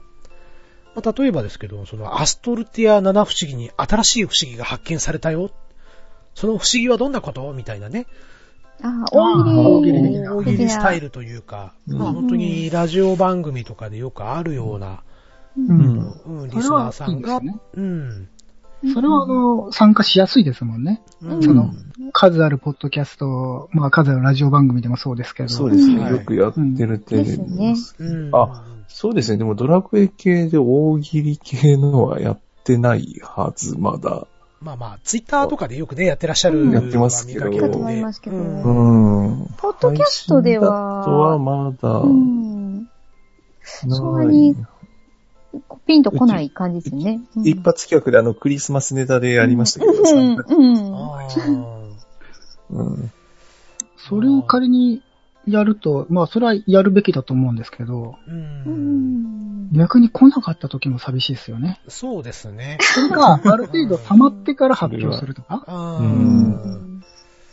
[0.94, 5.50] まあ例えばですけど、そのアストルティア七不思議に新しい不思議が発見されたよ。
[6.35, 7.52] その不思議はどんなこと？
[7.52, 8.06] みたいなね。
[8.82, 9.58] あ、大喜利。
[9.58, 15.02] 大喜利的な大喜利スタイルというか、うんまあ本当にラジオ番組とかでよくあるような、
[15.56, 15.61] う。
[15.61, 16.42] うんん。
[16.42, 18.28] うん、リスナーさんが、それはいいですうん。
[18.92, 21.02] それはあの、参加しやすいですもんね。
[21.22, 21.72] うんその、
[22.12, 25.48] 数あるポッドキャスト、まあ数あるラジオ番組でもそうですけど。
[25.48, 26.00] そうですね。
[26.00, 27.36] はいよくやってるテレビで
[27.76, 29.38] すねうんあそうですね。
[29.38, 34.26] でもドラクエ系で大喜利系のはやってないはず、まだ。
[34.60, 39.46] まあまあ、ツイッターとかでよくね、やってらっしゃるうんやってますけど見かけ思いますけどうんうん。
[39.56, 42.88] ポッドキャストではとはまだうん。
[43.64, 44.54] そんなに
[45.86, 47.20] ピンとこない感じですね。
[47.36, 49.92] うん一発企画であのクリスマスネタでやりましたけど、
[52.70, 53.12] うん。
[53.96, 55.02] それを仮に
[55.46, 58.30] やると、まあそれはやるべきだと思うんですけど、う。
[58.30, 59.72] うんん。
[59.72, 61.80] 逆に来なかった時も寂しいですよね。
[61.88, 62.78] そうですね。
[62.80, 65.64] それか、ある程度溜まってから発表するとか、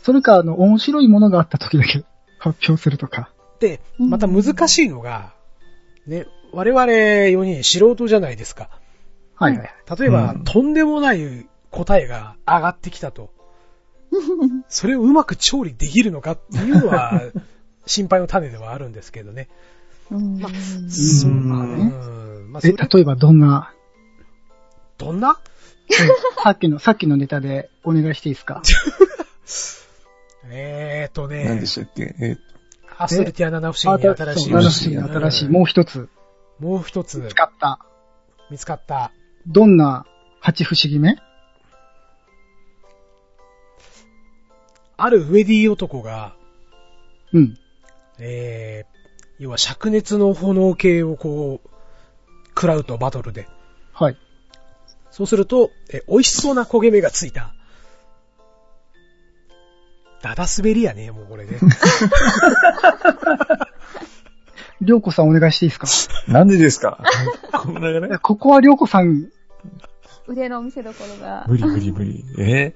[0.02, 2.04] それか、あの、面白いものがあった時だけ
[2.38, 3.30] 発表するとか。
[3.58, 5.32] で、また難しいのが、
[6.06, 8.70] ね、我々4人素人じゃないですか。
[9.34, 9.56] はい。
[9.58, 9.70] はい。
[9.98, 10.44] 例えば、うん。
[10.44, 13.30] とんでもない答えが上がってきたと。
[14.68, 17.22] それをうまく調理できるのかっていうのは、
[17.86, 19.48] 心配の種ではあるんですけどね。
[20.10, 20.40] うん。
[20.90, 21.48] そううん。
[21.48, 21.74] まあね。
[21.84, 21.86] う
[22.48, 23.72] んまあ、そえ、れ、例えばどんな、
[24.98, 25.38] どんな？
[26.42, 28.62] さっきの、さっきのネタでお願いしていいですか？
[30.50, 31.44] えーとね。
[31.44, 32.14] 何で、したっけ？
[32.20, 32.36] え
[32.98, 34.52] アストルティア七不思議に新しい。
[34.52, 36.08] 七不思議に新しい、もう一つ
[36.60, 37.78] もう一つ使った。
[38.50, 39.12] 見つかった。
[39.46, 40.04] どんな
[40.40, 41.16] 八不思議目？
[44.98, 46.34] あるウェディ男が、
[47.32, 47.56] うん。
[48.18, 48.86] えー、
[49.38, 51.68] 要は灼熱の炎系をこう、
[52.48, 53.48] 食らうとバトルで。
[53.94, 54.18] はい。
[55.10, 57.54] そうすると、え、美味しそうな焦げ目がついた。
[60.22, 61.58] ダダ滑りやね、もうこれね。
[64.80, 66.14] りょうこさんお願いしていいですか？
[66.32, 66.98] なんでですか？
[67.52, 69.28] この流れいやここはりょうこさん、
[70.26, 71.44] 腕の見せどころが。
[71.48, 72.24] 無理無理無理。
[72.38, 72.74] え？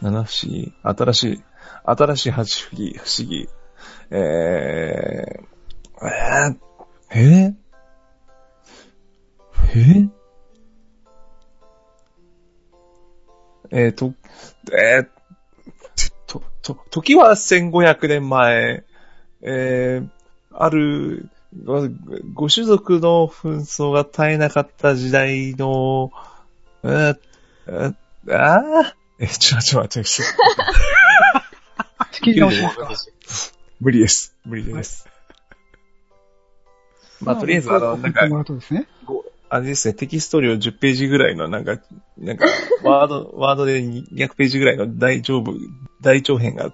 [0.00, 0.72] 七不思議。
[0.82, 1.44] 新しい、
[1.84, 3.48] 新しい八不思議、不思議。
[4.10, 4.18] えー、
[6.06, 6.56] えー、
[7.10, 7.54] え？
[9.74, 10.08] ー、え？
[13.72, 14.14] えーと、
[14.72, 15.08] えー
[16.26, 18.84] と、と、時は1500年前、
[19.42, 20.08] えー、
[20.58, 21.28] ある、
[21.64, 21.88] ご
[22.34, 26.12] ご種族の紛争が絶えなかった時代の、
[26.82, 27.18] えー、
[27.66, 27.94] えー
[28.28, 28.94] あー？
[29.18, 30.24] え、ちょ、ちょ、ちょ、ちょ、
[32.12, 32.90] 仕切り直しますか。
[33.80, 34.36] 無理です。
[34.44, 35.08] 無理です。
[37.22, 38.26] まあ、とりあえず、あの、なんか
[39.48, 41.78] あれですね、テキスト量10ページぐらいの、なんか、
[42.18, 42.46] なんか、
[42.82, 45.54] ワード、 ワードで200ページぐらいの大丈夫、
[46.02, 46.72] 大長編が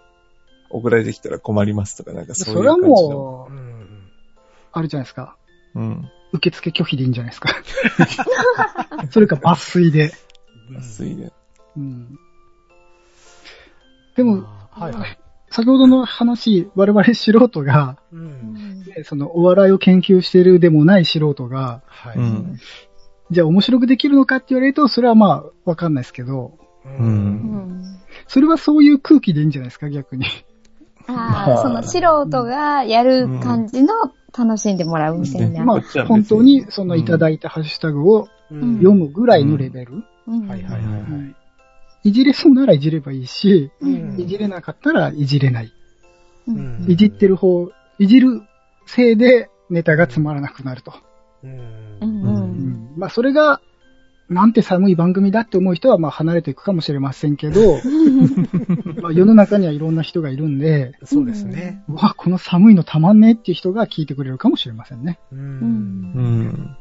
[0.71, 2.95] 送られてきたら困りますとか、なんかそういうそれは感じの。
[2.95, 3.62] もう、うん。
[4.73, 5.37] あるじゃないですか。
[5.75, 6.11] うん。
[6.33, 7.51] 受付拒否でいいんじゃないですか。
[9.11, 10.13] それか抜粋で。
[10.75, 11.31] 安いね。
[11.77, 12.19] うん、
[14.17, 15.19] でも、はいはい。
[15.51, 18.17] 先ほどの話、我々素人が、う。
[18.17, 22.19] うんそのお笑いを研究しているでもない素人が、はい。
[22.19, 22.59] うん。
[23.31, 26.89] じゃあ面白くできるのかって言われると、それはまあ、わかんないですけど、う。
[26.89, 27.83] うんん
[28.27, 30.27] それはそういう空気でいいんじゃないですか、逆に。
[31.09, 33.93] ああ、その素人がやる感じの
[34.37, 35.65] 楽しんでもらうみたいな。
[35.65, 38.77] まあ本当にそのいただいたハッシュタグをうん。
[38.77, 40.05] 読むぐらいのレベル。
[40.27, 40.47] うん。
[40.47, 40.99] はいはいはいは
[42.05, 42.09] い。
[42.09, 44.21] いじれそうならいじればいいし、うん。
[44.21, 45.73] いじれなかったらいじれない。
[46.89, 48.43] いじってる方、いじる
[48.87, 50.93] せいでネタがつまらなくなると。
[51.45, 51.51] うん。
[51.51, 51.63] うんう
[52.01, 52.53] うん
[52.95, 52.95] ん。
[52.97, 53.61] まあそれが、
[54.33, 57.61] なんて寒い番組だって思う人はまあ離れていくかもしれませんけど、
[59.03, 61.83] まあ世の中にはいろんな人がいるんで、そうですね。
[61.89, 65.19] うわ、この寒いのたまんねえっていう人が聞いてくれるかもしれませんね。
[65.33, 65.37] う。
[65.37, 66.77] うんうん。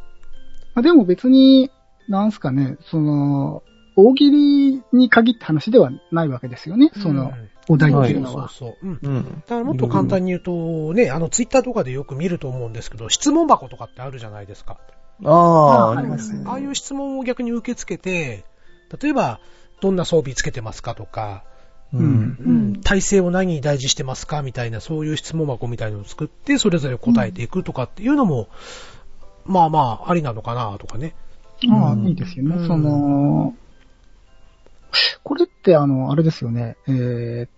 [0.73, 1.71] まあ、でも別に、
[2.07, 3.63] なんすかね、その、
[3.95, 7.33] 大喜利に限った話ではないわけですよね、その、
[7.67, 8.49] お題っていうのは。
[8.49, 8.89] そうそうそう。
[8.89, 9.15] うん。
[9.15, 9.23] うん。
[9.23, 14.77] だからもっと簡単に言うと、ね、あの、ツイッターとかでよく見ると思うんですけど、質問箱とかってあるじゃないですか。
[15.23, 16.43] ああ、あありますね。
[16.45, 18.45] ああいう質問を逆に受け付けて、
[19.01, 19.39] 例えば、
[19.81, 21.43] どんな装備つけてますかとか、
[21.93, 22.37] うん。
[22.39, 28.47] うん、体制を何に大事してますかみたいな、そういう質問箱みたいなのを作って、それぞれ答えていくとかっていうのも、
[29.45, 31.15] まあまあ、ありなのかなとかね。
[31.69, 32.55] ああ、うんいいですよね。
[32.55, 33.55] うんその、
[35.23, 37.49] これってあの、あれですよね、えーっ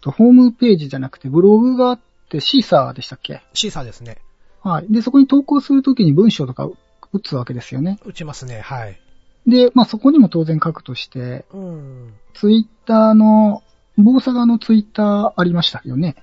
[0.00, 3.42] と、ホームページじゃなくてブログがあってシーサーでしたっけ？
[3.52, 4.18] シーサーですね。
[4.62, 4.86] はい。
[4.90, 6.70] で、そこに投稿するときに文章とか
[7.12, 7.98] 打つわけですよね。
[8.04, 9.00] 打ちますね、はい。
[9.46, 12.14] で、まあそこにも当然書くとして、うん。
[12.34, 13.62] ツイッターの、
[13.96, 16.16] 棒サガのツイッターありましたよね。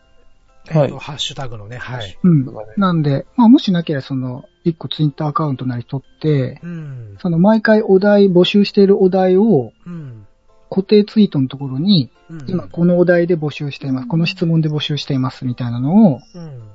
[0.69, 2.17] はいえっとハッシュタグのね、はい。
[2.21, 2.45] うん。
[2.75, 7.17] なんで、まあもしなければその、一個ツイッターアカウントなり取って、うん。
[7.21, 10.27] その毎回お題、募集しているお題をうん。
[10.69, 16.69] 固定ツイートのところに、うん今このお題で募集しています、この質問で募集していますみたいなのを、うん。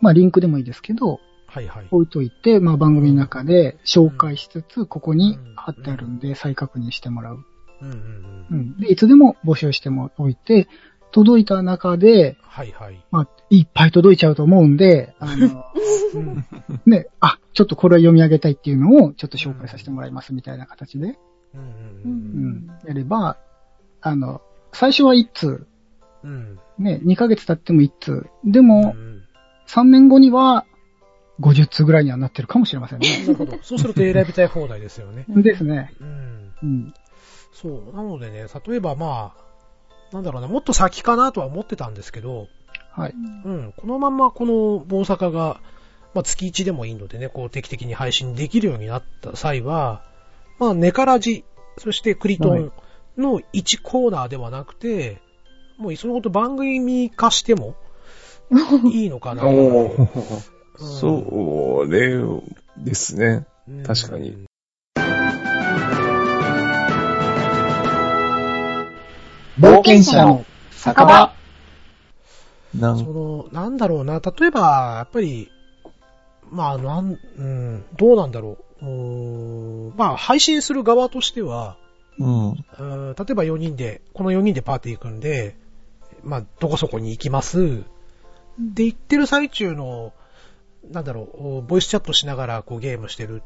[0.00, 1.18] まあリンクでもいいですけど、
[1.52, 1.88] はいはい。
[1.90, 7.44] 置いといて、まあ番組の中で紹介しつつ、ここに貼ってあるんで再確認してもらう。
[7.82, 8.46] うんうんう。
[8.50, 8.76] うんん。
[8.78, 10.66] で、いつでも募集してもおいて、
[11.10, 13.04] 届いた中で、はいはい。
[13.10, 15.66] まあ、いっぱい届いちゃうと思うんで、あの、
[16.16, 16.44] うん。
[16.86, 21.18] ね、あ、ちょっとこれは読み上げたいっていうのを、ちょっと紹介させてもらいますみたいな形で、
[21.54, 21.64] うんう
[22.06, 22.14] うんう
[22.48, 23.36] ん、やれば、
[24.00, 24.40] あの、
[24.72, 25.66] 最初は1通、
[26.24, 26.58] うん。
[26.78, 28.26] ね、2ヶ月経っても1通。
[28.44, 28.66] でうん。
[28.66, 28.94] も、
[29.66, 30.64] 3年後には、
[31.42, 33.08] 50通ぐらいにはなってるかもしれませんね。
[33.22, 33.58] なるほど。
[33.62, 35.24] そうすると選びたい放題ですよね。
[35.42, 35.92] ですね。
[36.00, 36.52] うん。
[36.62, 36.94] うん。
[37.52, 37.96] そう。
[37.96, 42.48] なのでね、例えばまあ、なんだろうな、もっと先かなとは思ってたんですけど、
[42.90, 43.14] はい。
[43.44, 43.74] うん。
[43.76, 45.60] このままこの大阪が、
[46.14, 50.02] まあ月1でもいいのでね、こう定期的に配信できるようになった際は、
[50.58, 51.44] まあネカラジ、
[51.78, 52.72] そしてクリトン
[53.16, 55.20] の1コーナーではなくて、
[55.78, 57.74] もういっそのこと番組化しても
[58.92, 59.42] いいのかな。
[60.82, 62.18] そうれ
[62.76, 63.46] ですね。
[63.68, 64.36] うん確かに。
[69.58, 71.34] 冒険者の酒場。
[72.74, 75.50] なんその、なんだろうな、例えば、やっぱり、
[76.50, 78.86] まあ、なん、うん、どうなんだろう。
[78.86, 81.76] うまあ、配信する側としては、
[82.18, 82.50] うん。
[82.50, 85.56] うん例えば4人で、この4人でパーティー行くんで、
[86.24, 87.82] まあ、どこそこに行きます。
[88.58, 90.12] で、行ってる最中の、
[90.90, 93.42] なんだろう、ボイスチャットしながらこうゲームしてる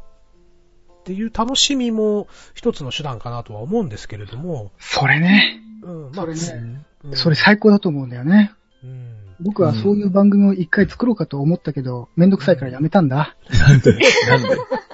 [1.00, 5.60] っていう楽しみも一つの手段かなとは思うんですけれども、それね。
[5.82, 6.84] うん、それね。
[7.04, 8.52] うんそれ最高だと思うんだよね。
[8.82, 13.36] うん僕はそういう番組を一回作ろうかと思ったけど、めんどくさいからやめたんだ。
[13.50, 14.42] なんで、なん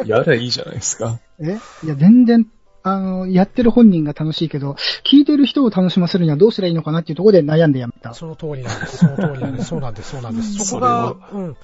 [0.04, 1.20] で、やらいいじゃないですか。
[1.38, 1.58] え？
[1.84, 2.48] いや、全然、
[2.82, 8.14] あの、やってる本人が楽しいけど、聞いてる人を楽しませるにはどうすればいいのかなっていうところで悩んでやめた。
[8.14, 8.96] その通りなんです。
[8.98, 9.68] その通りなんです。
[9.68, 10.10] そうなんです。
[10.10, 10.54] そうなんです。
[10.64, 11.56] そこが、うん。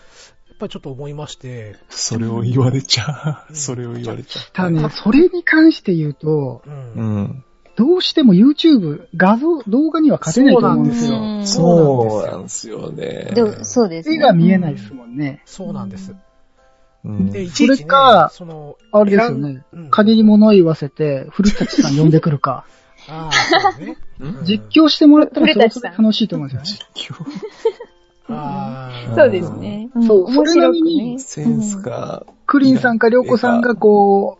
[0.58, 3.54] やっぱりちょっと思いまして、それを言われちゃう。
[3.54, 6.68] それを言われちゃただね、それに関して言うと、う。
[6.68, 6.72] う。
[6.96, 7.44] うんん。
[7.76, 11.16] どうしても YouTube、画像、動画には勝てないと思うんですよ。
[11.16, 13.30] うんそうなんですよね。
[13.36, 14.16] でもそうですね。
[14.16, 15.42] 絵が見えないですもんね。
[15.44, 16.12] そうなんです。
[17.04, 19.64] うんで、いちいち、ね、それかその、あれですよね。
[19.72, 22.64] うん仮に物言わせて、古舘さん呼んでくるか。
[23.08, 23.96] ああ、そうね。
[24.18, 26.88] うん実況してもらったら楽しいと思うんですよね。
[26.96, 27.24] 実況？
[28.28, 29.90] そうですね。
[29.98, 30.02] ん。
[30.06, 31.12] そうそれなりに。
[31.14, 31.18] ね。
[31.18, 34.38] センスが、クリンさんかリョウコさんがこ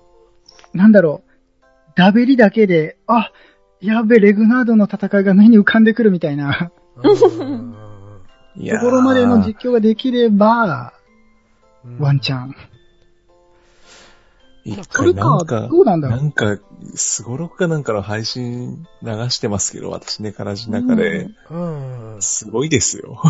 [0.75, 1.63] う、なんだろう、
[1.97, 3.33] ダベリだけで、あ、
[3.81, 6.71] やべ、レグナードの戦いが目に浮かんでくるみたいな。
[7.01, 12.55] ところまでの実況ができれば、うんワンチャン。
[14.77, 16.59] か回なんか、どうなんだろうなんか、
[16.95, 22.17] すごろくかなんかの配信流してますけど、私ね、からじの中で、うん。
[22.21, 23.21] すごいですよ。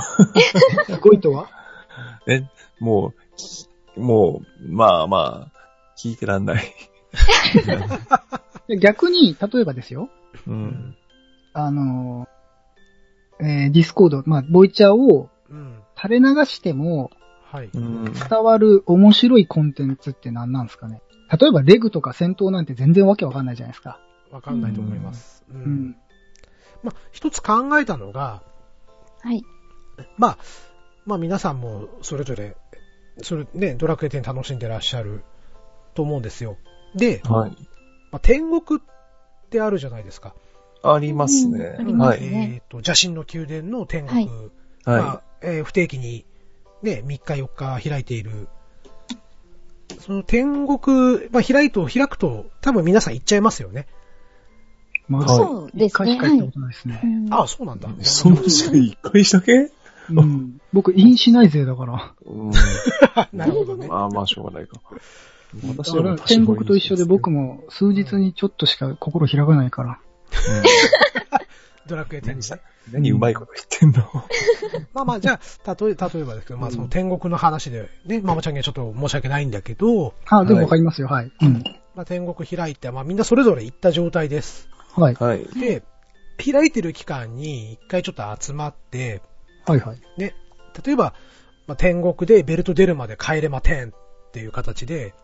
[0.87, 1.49] すごいとは？
[2.27, 3.13] ね、も
[3.97, 5.53] う、もう、まあまあ、
[5.99, 6.65] 聞いてらんない。
[8.69, 10.09] で 逆に、例えばですよ、
[10.47, 10.97] うん。
[11.55, 12.29] あの、
[13.41, 15.79] えーディスコード、まあ、ボイチャをうん。
[15.97, 17.11] 垂れ流しても。
[17.51, 21.01] 伝わる面白いコンテンツって何なんですかね？
[21.31, 24.01] 例えばレグとか戦闘なんて全然わけわかんないじゃないですか。
[24.31, 25.45] わかんないと思います。
[25.51, 25.55] う。
[25.55, 25.61] うん
[25.91, 25.97] ん。
[26.83, 28.43] まあ、一つ考えたのが、
[29.21, 29.43] はい。
[30.17, 30.39] まあ、
[31.07, 32.57] まあ皆さんもそれぞれ、
[33.23, 35.25] それね、ドラクエ10楽しんでらっしゃる
[35.95, 36.57] と思うんですよ。
[36.95, 37.51] で、はい。
[38.11, 38.83] まあ、天国っ
[39.51, 40.35] てあるじゃないですか。
[40.83, 41.93] ありますねうんあり。
[41.95, 42.19] まはい。
[42.19, 44.17] すねえっ、と、邪神の宮殿の天国。
[44.17, 44.31] はい
[44.87, 46.25] まはあえー不定期に、
[46.83, 47.49] ね、3日4
[47.81, 48.49] 日開いている。
[50.01, 53.87] その天国、まあ、開いと、開くと、多分皆さん行っちゃいますよね。
[55.09, 55.85] まはいそうですね。
[55.87, 57.01] 一回しか行ったことないですね。
[57.03, 57.89] うんああ、そうなんだ。
[57.89, 57.93] い。
[58.05, 59.71] そんなしか一回したけ？
[60.11, 60.61] うん。
[60.73, 62.15] 僕、インしない勢だから。
[62.27, 62.51] うん。
[63.33, 63.89] なるほどね。
[63.89, 64.81] まあまあ、しょうがないか。
[65.67, 69.99] 私だから天国と一緒で僕も数日にちょっとしか心開かないから。
[71.89, 72.63] ドラクエ10にね。
[72.93, 74.09] 何うまいこと言ってんの？
[74.95, 81.33] まあまあ、じゃあ、例え、例えばですけど、まあその天国の話で、ね、ママちゃんにはちょっと申し訳ないんだけど、あ、でもわかりますよ、はい。
[81.41, 81.65] うん。
[81.95, 84.69] まあ天国開いて、まあみんなそれぞれ行った状態です。
[84.95, 85.15] はい。
[85.15, 85.45] はい。
[85.59, 85.83] で、
[86.53, 89.23] 開いてる期間に一回ちょっと集まって、
[89.67, 89.99] はいはい。
[90.17, 90.35] ね、
[90.85, 91.15] 例えば、
[91.67, 93.93] まあ、天国でベルト出るまで帰れまてんっ
[94.33, 95.15] ていう形で、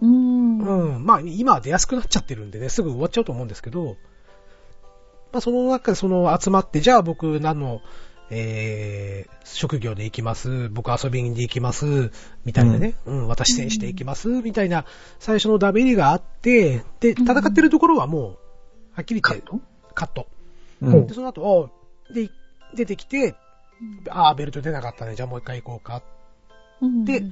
[0.00, 0.58] うん。
[0.58, 3.96] うん、まあ今は出やすくなっちゃってるんでね、すぐ終わっちゃうと思うんですけど、
[5.32, 7.80] まあその中でその集まって、じゃあ僕何の、
[8.30, 12.10] えー、職業で行きます、僕遊びにで行きます、
[12.44, 14.84] みたいなね、うん、私戦士で行きます、みたいな
[15.18, 18.38] 最初のダベリがあって、で、戦ってるところはもう、
[18.94, 19.50] はっきり言って、
[19.94, 20.26] カット？
[20.80, 21.06] うん。
[21.06, 21.70] で、その後、
[22.14, 22.30] で、
[22.74, 23.34] 出てきて、
[24.08, 26.02] ああ、ベルト出なかったね、じゃあもう一回行こうか。
[26.80, 27.04] うん。
[27.04, 27.22] で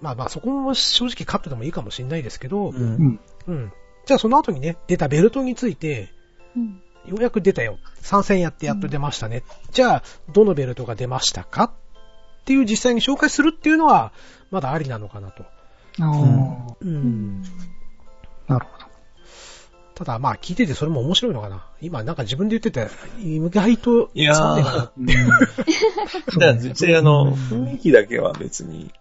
[0.00, 2.72] まあまあそこも正直カットでもいいかもしれないですけど、う。
[2.72, 3.20] うんん。
[3.46, 3.72] うん。
[4.04, 6.12] じゃあその後にね、出たベルトについて、
[6.56, 7.78] うんようやく出たよ。
[8.00, 9.42] 参戦やってやっと出ましたね。
[9.72, 10.02] じゃあ、
[10.32, 11.70] どのベルトが出ましたかっ
[12.44, 14.12] ていう実際に紹介するっていうのは、
[14.50, 15.42] まだありなのかなと。
[15.42, 15.46] あ
[16.00, 17.42] あ、うん。
[18.48, 18.84] なるほど。
[19.94, 21.66] ただまあ聞いててそれも面白いのかな。
[21.80, 22.88] 今なんか自分で言ってて、
[23.20, 25.06] 意外と、いやーそうねえかなうん
[26.40, 28.92] じゃあ、 実際あの、雰囲気だけは別に。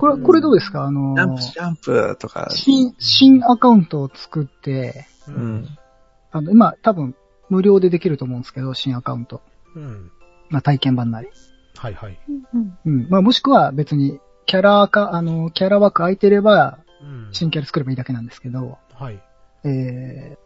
[0.00, 0.82] これ、これどうですか？
[0.84, 2.48] あのジャンプ、ジャンプとか。
[2.50, 5.30] 新、新アカウントを作って、う。
[5.30, 5.68] うんん。
[6.32, 7.14] あの、今多分
[7.52, 9.42] 無料でできると思うんですけど、新アカウント。
[9.76, 10.10] うん。
[10.48, 11.28] まあ体験版なり。
[11.76, 12.18] はいはい。
[12.54, 13.08] うんうん。
[13.10, 17.28] まあもしくは別に、キャラか、あの、キャラ枠空いてれば、うん。
[17.32, 19.22] 新キャラ作ればいいだけなんですけど、はい。
[19.64, 20.38] え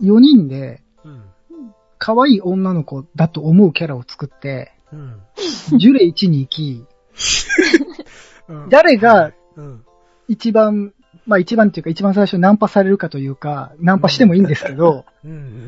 [0.00, 1.24] ー、4人で、うん。
[1.98, 5.20] 可愛い女の子だと思うキャラを作って、うん。
[5.78, 6.86] ジュレ1に行き、
[8.48, 9.84] うん誰がうん。
[10.28, 10.94] 一番、
[11.26, 15.66] まあ一番っていうか一番最初ナンパされるかというか、ナンパしてもいいんですけど、うん。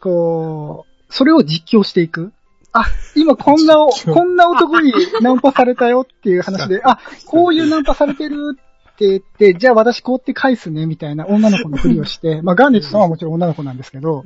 [0.00, 2.32] こう、それを実況していく。
[2.72, 2.84] あ、
[3.14, 8.58] 今こんなこんな男にナンパされたよっていう話で、あ、こういうナンパされてる
[8.92, 14.24] って言って、じゃあ私こうって返すね、みたいな女の子のふりをして、まあガーネットさんはもちろん女の子なんですけど、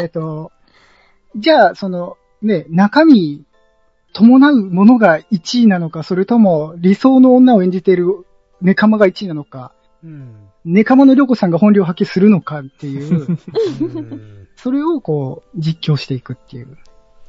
[0.00, 0.52] えっと、
[1.36, 3.44] じゃあその、ね、中身、
[4.12, 8.26] 伴うものが1位なのか、それとも理想の女を演じている
[8.60, 9.72] ネカマが1位なのか、
[10.04, 10.34] うん。
[10.64, 13.26] ネカマのりょうこさんが本領発揮するのかっていう、
[13.80, 14.48] うん。
[14.56, 16.76] それをこう、実況していくっていう。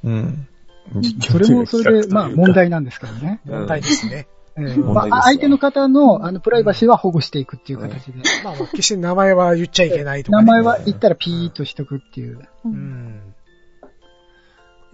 [0.03, 0.47] うん。
[1.21, 2.53] それもそれで、まあ問。
[2.53, 3.41] 題なんですけどね。
[3.45, 4.28] 問題ですね。
[4.57, 8.21] えーまあ、相手の方のあのプライバシーは保護していくっていう形で。
[8.43, 10.45] まあまあ、決して名前は言っちゃいけないとか、ね。
[10.45, 12.38] 名前は言ったらピーっとしとくっていう。
[12.38, 13.21] ううんん。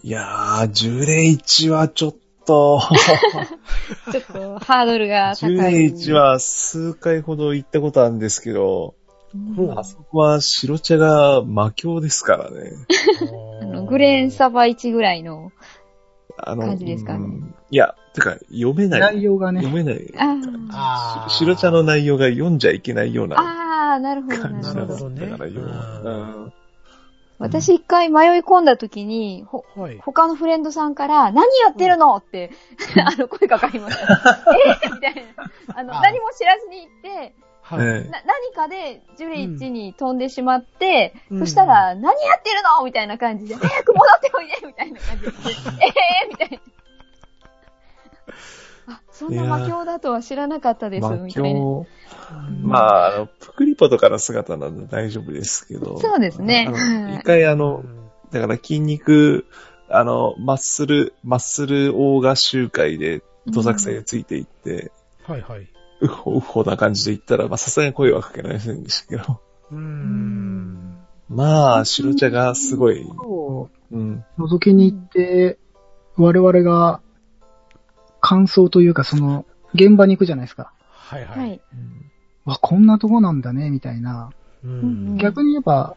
[0.03, 2.15] いやー、ジュレイチはちょっ
[4.11, 5.89] ちょっとハードルが高い。
[5.89, 8.95] 10H は数回ほど行ったことあるんですけど、
[9.33, 12.71] うんあそこは白茶が魔境ですからね。
[13.61, 15.51] あ のグレーンサバ1ぐらいの。
[16.37, 18.99] あの、感じですかねうんいや、てか、読めない。
[18.99, 19.83] 内容がね読。
[19.83, 20.13] めない。
[20.73, 25.03] あ白茶の内容が読んじゃいけないようあ、なああ、なるほど、感じなんです。
[25.03, 25.09] なるほど。
[25.09, 26.53] ねだからよ、うんうん
[27.41, 29.97] 私一回迷い込んだ時に、ほ、はい。
[29.99, 32.15] 他のフレンドさんから、何やってるの？
[32.15, 32.51] って、
[33.03, 34.13] あの、声かかりました。
[34.53, 34.87] え？
[34.87, 35.21] ーみたいな。
[35.75, 37.79] あの、あ何も知らずに行って、はい。
[37.81, 42.85] 何かでジュレイッチに飛んでしまって、うんそしたら、何やってるの？
[42.85, 45.31] みたいな感じで、早く戻っておいでみたいな感じで、
[45.81, 45.87] え
[46.23, 46.80] えー、みたいな。
[48.91, 51.59] あ、そんな魔境だとは知らなかったです、魔みたいな。
[51.59, 51.87] 境。
[52.63, 55.97] まあ、あの、プクリポとかの姿なんで大丈夫ですけど。
[55.99, 56.67] そうですね
[57.19, 59.45] 一回あうの、んだから筋肉、
[59.89, 64.91] あの、マッスル、マッスル大合集会で、土作戦についていって、
[65.23, 65.67] はいはい。
[66.01, 69.41] うほうほな感じで言ったら、まあ、さすがに声はかけられませんでしたけど。
[69.71, 70.97] うーん。
[71.29, 74.23] まあ、白茶がすごい、をうん。
[74.37, 75.59] 覗きに行って、
[76.17, 77.01] 我々が
[78.21, 80.71] 感想というか、その、現場に行くじゃないですか。
[80.91, 81.31] はいは。
[81.35, 81.59] はいい。
[82.45, 84.31] わ、こんなとこなんだね、みたいな。
[84.63, 85.17] ううんん。
[85.17, 85.95] 逆に言えば、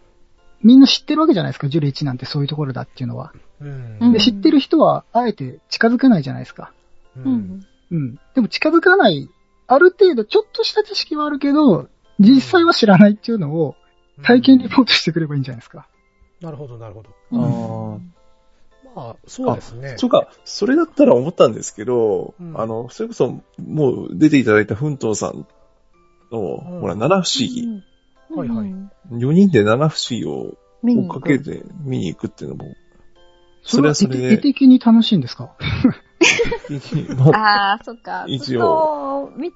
[0.63, 3.33] みんな知ってるわけじゃないですか、ジュレ1なんてそういうところだっていうのは。
[3.61, 6.73] うんうんで、知ってる人は、あえて近づけないじゃないですか。
[7.17, 7.21] う。
[7.21, 7.67] うんん。
[7.91, 8.19] うん。
[8.35, 9.29] でも近づかない、
[9.67, 13.75] ある程度ちょっとした知識はあるけど、実際は知らないっていうのを
[14.23, 15.87] 体験リポートしてくればいいんじゃないですか。
[16.41, 17.11] なるほど、なるほど。
[17.31, 18.14] うん
[18.95, 19.95] まあ、そうですね。
[19.99, 22.61] そうか、それだったら思ったんですけど、うん。
[22.61, 25.47] あの、それこそ、もう出ていただいた奮闘さん
[26.33, 26.81] の、うん。
[26.81, 27.63] ほら、七不思議。
[27.63, 27.83] うん。
[28.39, 28.69] はいはい。
[28.69, 32.65] うん4人で七不思議を追っかけて見に行くっていうのも、
[33.63, 35.55] それはそれはそれで絵的に楽しいんですか？
[37.19, 38.25] ま あああ、そっか。
[38.27, 39.31] 一応。
[39.37, 39.53] み、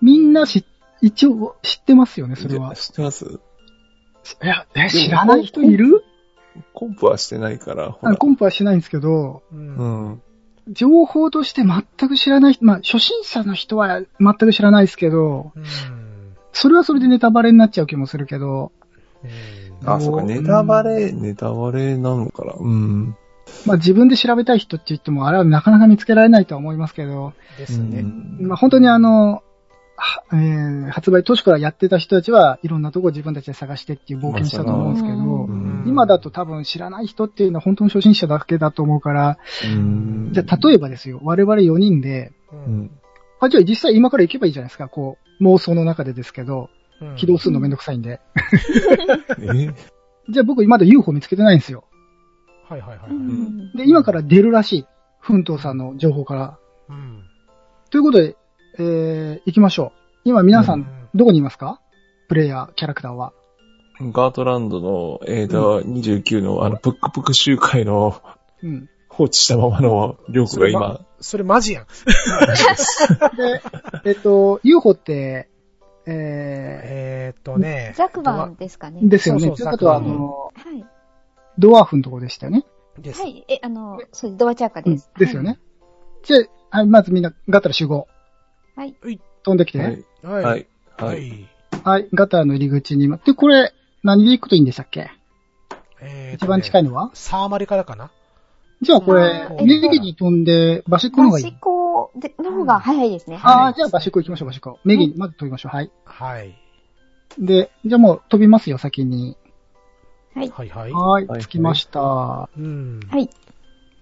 [0.00, 0.64] みんなし、
[1.02, 2.74] 一応知ってますよね、それは。
[2.74, 3.40] 知ってます。
[4.42, 6.02] いや、え、知らない人いる？
[6.76, 8.12] コンプはしてないから、ほら。
[8.12, 9.56] あコンプはしないんですけど、う。
[9.56, 10.22] うんん。
[10.68, 15.64] 情報として全く知らない人、まあ、初心者の人は全く知らないですけど、うん。
[16.52, 18.72] それはそれでネタバレになっちゃう気もするけど、
[19.24, 22.52] うんあ、そうか、ネタバレ、ネタバレなのかな？
[22.58, 23.16] うん。
[23.64, 28.02] まあ自分で調べたい人って言っても、あれはなかなか見つけられないとは思いますけど、ですね。
[28.40, 29.42] まあ本当にあの、
[29.96, 35.18] はえー発売当初からやってた人たちはいろんなとこ自分たちで探してっていう冒険したと思うんですけど、う
[35.50, 40.30] ん今だと多分知らない人っていうのは本当に初心者だけだと思うから、うん。
[40.32, 42.56] じゃあ例えばですよ、我々4人で、う。
[42.56, 42.90] うんん。
[43.40, 46.68] あ、じゃあ実際今から行けばいいじゃないですか、こう、妄想の中でですけど、
[47.00, 48.20] うん起動するのめんどくさいんで。
[49.42, 49.70] え？
[50.32, 51.84] じゃあ僕まだ UFO 見つけてないんですよ。
[52.68, 53.10] はいはいはい。
[53.10, 53.20] ううん
[53.68, 54.86] んで、今から出るらしい。
[55.20, 56.58] 奮闘さんの情報から。
[56.88, 57.22] うん。
[57.90, 58.36] ということで、
[58.78, 60.00] えー、行きましょう。
[60.24, 61.80] 今皆さうんん、どこにいますか？
[62.28, 63.32] プレイヤー、キャラクターは。
[64.00, 68.20] ガートランドの、えーと、29の、あの、プックプク集会の
[68.62, 68.88] うん。
[69.08, 71.86] 放置したままのりょうこが今、それマジやん。
[73.36, 73.62] で、
[74.04, 75.48] えっと、UFO って、
[76.06, 77.94] ええーっとね。
[77.96, 79.00] ザクバンですかね。
[79.02, 79.40] ー、ですよね。
[79.40, 80.84] そうそうということは、あザクバンの、はい。
[81.58, 82.66] ドワーフのとこでしたよね。
[82.98, 83.22] です。
[83.22, 83.44] はい。
[83.48, 84.38] え、あの、そうです。
[84.38, 85.10] ドアチャーカうんです。
[85.18, 85.58] ですよね。
[86.22, 86.36] じゃ
[86.70, 88.06] あ、はい、まずみんな、ガタラ集合。
[88.76, 88.94] はい。
[89.42, 89.78] 飛んできて。
[89.78, 90.04] ははいい。。
[90.22, 90.40] は。
[90.40, 90.66] はいい。
[91.82, 92.02] ははい。
[92.02, 92.08] い。
[92.12, 93.08] ガタラの入り口に。
[93.24, 93.72] で、これ、
[94.06, 95.10] 何で行くといいんでしたっけ？
[96.00, 97.10] えーね一番近いのは？
[97.12, 98.10] サーマリからかな？
[98.80, 101.44] じゃあこれあー、右に飛んで、バシッコの方がいい。
[101.44, 103.38] バシコでの方が早いですね。
[103.42, 103.74] ああ、はい。
[103.74, 104.78] じゃあバシッコ行きましょう、バシッコ。
[104.84, 105.76] 右に、まず飛びましょう。
[105.76, 105.90] はい。
[106.04, 106.54] はい。
[107.38, 109.36] で、じゃあもう飛びますよ、先に。
[110.34, 110.68] はいはい。
[110.68, 112.50] はいはい、着きました。
[112.56, 113.00] うん。
[113.10, 113.28] はい。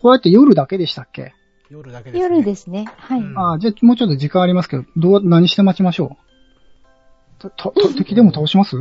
[0.03, 1.33] こうやって夜だけでしたっけ？
[1.71, 2.35] 夜だけですね。
[2.35, 2.93] 夜ですね。
[2.97, 3.21] はい。
[3.21, 6.17] うんああ、じゃあもうちょっと時間ありますけど、どう、何して待ちましょ
[7.39, 7.43] う？
[7.43, 8.77] と、と、と敵でも倒します？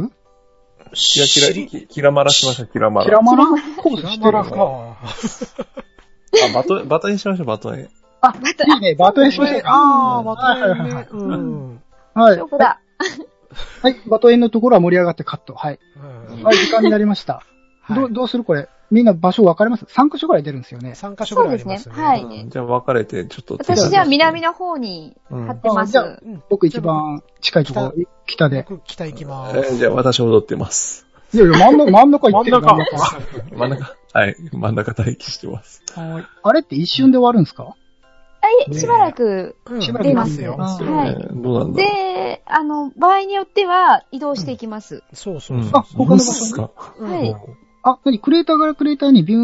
[0.94, 3.06] キラキラ、キキラマラしましょう、キラマラ。
[3.06, 3.46] キラマラ
[3.78, 4.98] コースしてるキラマラか。
[6.50, 7.90] あ、バトン、バトンにしましょう、バトンへ。
[8.22, 9.70] あ、いいね、バトンしましょうか。
[9.70, 11.08] ああ、またはいはいはいはい。
[11.12, 11.82] うん。
[12.14, 12.38] はい。
[12.38, 12.80] 勝負だ。
[13.82, 15.54] はい、バトンのところは盛り上がってカット。
[15.54, 15.80] はい。
[16.32, 17.44] うんはい、時間になりました。
[17.84, 18.70] はいどう、どうするこれ？
[18.92, 20.92] みんな場所分かれます ?3 箇所ぐらい出るんですよね。
[20.92, 21.90] 3箇所ぐらいありますね。
[21.90, 23.56] そうですねはいうんじゃあ分かれて、ちょっと。
[23.60, 25.90] 私じゃあ南の方にうん貼ってます。
[25.90, 27.94] あじゃあうん僕一番近いところ、
[28.28, 28.66] 北で。
[28.70, 29.78] 僕、北行きまえーす。
[29.78, 31.06] じゃあ私踊ってます。
[31.34, 32.96] いやいや、真ん中、真ん中行ってる真ん中
[33.58, 35.82] 真ん中はい、真ん中待機してます。
[35.96, 37.64] はいあれって一瞬で終わるんですか？
[37.64, 37.76] は
[38.70, 39.56] い、しばらく。
[39.66, 40.56] うんしばらくいますよ。
[40.60, 41.88] あはいえーどうなんだろう。
[41.88, 45.02] で、あの、場合によっては移動していきます。
[45.14, 45.72] そうそううんそう。
[45.76, 46.36] あ他の場所に？
[46.36, 46.70] そうっすか？
[47.00, 47.36] うんはい
[47.84, 49.42] あ、なにクレーターからクレーターにビュー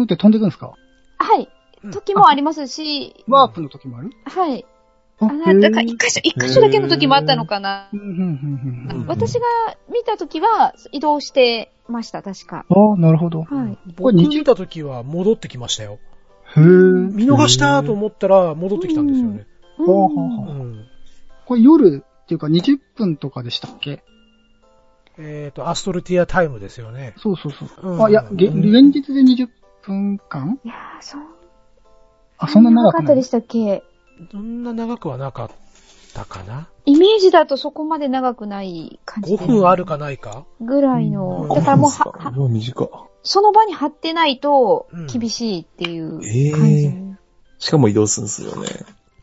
[0.00, 0.72] ンって飛んでいくんですか？
[1.18, 1.48] はい。
[1.92, 4.10] 時もありますし、ワープの時もある？
[4.24, 4.64] はい。
[5.18, 7.88] ああなんだか一箇所、一箇所だけの時もあったのかな。
[7.92, 9.40] うんうんうんうんうん私が
[9.92, 12.66] 見た時は移動してました、確か。
[12.68, 13.42] ああ、なるほど。
[13.42, 13.78] はい。
[13.86, 15.98] 僕これ日見た時は戻ってきましたよ。
[16.56, 16.62] へえ。
[16.64, 19.46] 見逃したと思ったら戻ってきたんですよね。
[19.78, 20.84] ほうほううんほううん。
[21.46, 24.02] これ夜っていうか20分とかでしたっけ？
[25.18, 27.14] えっ、と、アストルティアタイムですよね。
[27.18, 27.92] そうそうそう。
[27.94, 29.48] うんあ、いや、げ現実で20
[29.82, 30.58] 分間？
[30.64, 31.22] いやー、そう。
[32.38, 33.02] あ、そんな長くない？
[33.02, 33.82] かったでしたっけ？
[34.30, 35.50] そんな長くはなかっ
[36.14, 36.68] たかな？
[36.84, 39.44] イメージだとそこまで長くない感じで。
[39.44, 40.44] ?5 分あるかないか？
[40.60, 41.42] ぐらいの。
[41.42, 42.88] うんだからもうは、は、はもう短い。
[43.22, 47.66] その場に貼ってないとうん厳しいっていうええ感じ。
[47.66, 48.68] しかも移動するんですよね。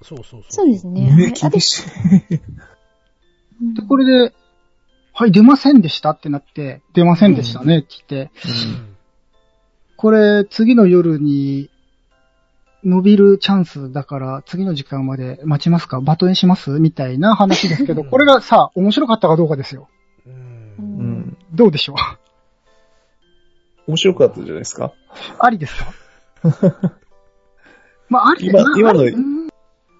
[0.01, 0.43] そうそうそう。
[0.49, 1.15] そうですね。
[1.15, 1.83] ね、厳しい。
[3.61, 4.33] うんで、これで、
[5.13, 8.95] はい、出ませんでしたってなって、出ませんでしたねって言って、うん
[9.95, 11.69] これ、次の夜に、
[12.83, 16.01] 伸びるチャンスだから、次の時間まで待ちますか？
[16.01, 16.71] バトンします？
[16.71, 19.87] みたいな話ですけど、うんこれがさ、面白かったかどうかですよ。
[20.25, 20.29] う。
[20.29, 21.37] うん。
[21.53, 23.91] どうでしょう？
[23.91, 24.91] 面白かったじゃないですか？
[25.39, 25.93] ありですか
[28.09, 29.03] まあ、あり今まあ今の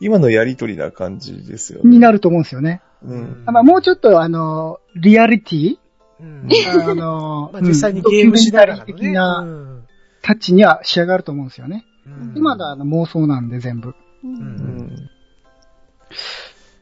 [0.02, 1.90] 今のやりとりな感じですよね。
[1.90, 2.82] になると思うんですよね。
[3.04, 3.44] うん。
[3.46, 5.78] あまあ、もうちょっと、あの、リアリティ？
[6.20, 6.50] うん
[6.90, 8.94] あの、まあ実際にゲームしながらのね。
[8.94, 9.88] ドキュメンタリー的なうん
[10.22, 11.86] タッチには仕上がると思うんですよね。
[12.06, 13.90] うん今だあの妄想なんで全部。
[13.90, 15.10] ううんん。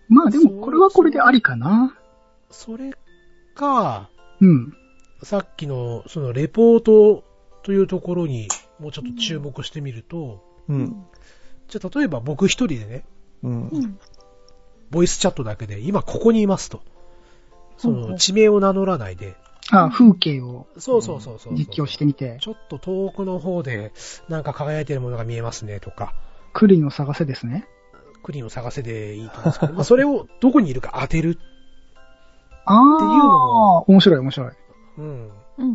[0.09, 1.97] まあでもこれはこれでありかな。
[2.51, 2.91] それ
[3.55, 4.09] か、
[4.41, 4.73] うん。
[5.23, 7.23] さっきの、その、レポート
[7.63, 8.47] というところに、
[8.79, 11.05] もうちょっと注目してみると、うん。
[11.67, 13.05] じゃあ、例えば僕一人でね、
[13.43, 13.79] うんう。
[13.79, 13.99] ん
[14.91, 16.81] ボイスチャットだけで、今ここにいますと。
[17.77, 19.35] その、地名を名乗らないで、
[19.73, 21.53] あ風景をそうそうそうそう。
[21.53, 23.93] 実況してみて、ちょっと遠くの方で、
[24.27, 26.13] なんか輝いてるものが見えますね、とか、
[26.53, 27.67] クリンを探せですね。
[28.23, 31.39] クリーンを探せでいいと思うんですけど、まあ、それをどこにいるか当てる。
[32.65, 34.51] ああ、っていうのも面白い面白い。
[34.97, 35.05] うん。
[35.05, 35.73] うんうん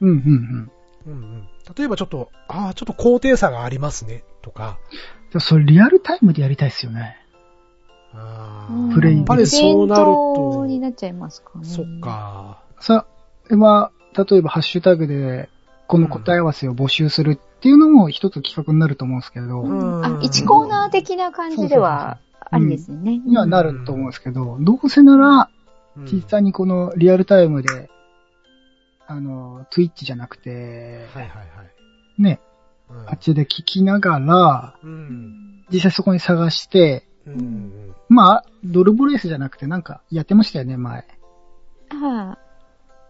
[0.00, 0.72] うんうん。
[1.06, 1.48] うんうん。
[1.76, 4.78] 例えばちょっと、ああ、ちょっと高低差がありますね、とか。
[5.38, 7.21] それリアルタイムでやりたいですよね。
[8.94, 11.64] プレイやっぱりそうなるイベントと、になっちゃいますかね。
[11.64, 12.00] そっ。
[12.00, 12.62] か。
[12.80, 13.06] さ、
[13.50, 15.48] まあ、例えばハッシュタグで、
[15.86, 22.18] この答え合わせを募集するっていうのも一つ企画になると思うんですけど、うんあ、1コーナー的な感じでは
[22.50, 23.18] ありですよね。
[23.18, 25.50] にはなると思うんですけど、どうせなら、
[25.96, 27.90] うん実際にこのリアルタイムで、
[29.06, 31.42] あの、Twitch じゃなくて、はいはいは
[32.18, 32.22] い。
[32.22, 32.40] ね、
[32.88, 35.64] うんあっちで聞きながら、うん。
[35.70, 37.81] 実際そこに探して、うんうん
[38.12, 41.06] まあ、ドルブレースじゃなくてなんかやってましたよね、前。
[41.90, 42.38] は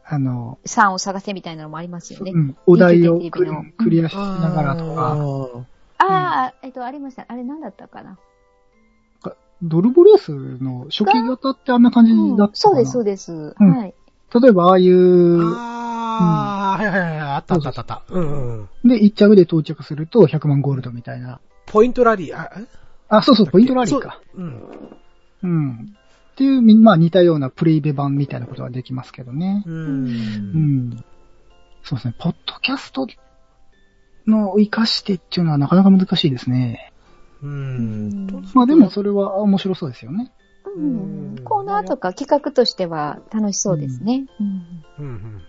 [0.04, 0.68] あの、い。
[0.68, 2.38] 3を探せみたいなのもありますよねう。
[2.38, 5.64] ん、お題をクのクリアしながらとあか、ー
[5.98, 7.24] ああ、えっと、ありました。
[7.28, 8.18] あれ何だったかな？
[9.64, 13.32] ドルブレースの初期型ってあんな感じだったかな、そうです、そうです。
[13.58, 13.94] うんはい。
[14.40, 18.02] 例えば、ああいう、ああ、はいはいはい、あったあったあったあった。
[18.08, 18.88] うんうん。
[18.88, 21.38] で、1着で到着すると100万ゴールドみたいな。
[21.66, 22.66] ポイントラリー、あ、え？
[23.16, 24.20] あ、そうそう、ポイントラリーか。
[24.34, 24.42] そう。
[24.42, 24.62] うん。
[25.42, 25.96] うん。
[26.32, 29.62] っていう、みまあ似たようなプレイベ版みたいなことはできますけどね。
[29.66, 29.70] う。
[29.70, 31.04] うんん。
[31.82, 33.06] そうですね、ポッドキャスト
[34.26, 36.92] の活かしてっていうのはなかなか難しいですね。
[37.42, 38.26] うん。
[38.54, 40.32] まあでもそれは面白そうですよね。
[40.74, 44.26] うんコーナーとか企画としては楽しそうですね。
[44.40, 44.46] うん
[44.98, 45.42] うんうんうん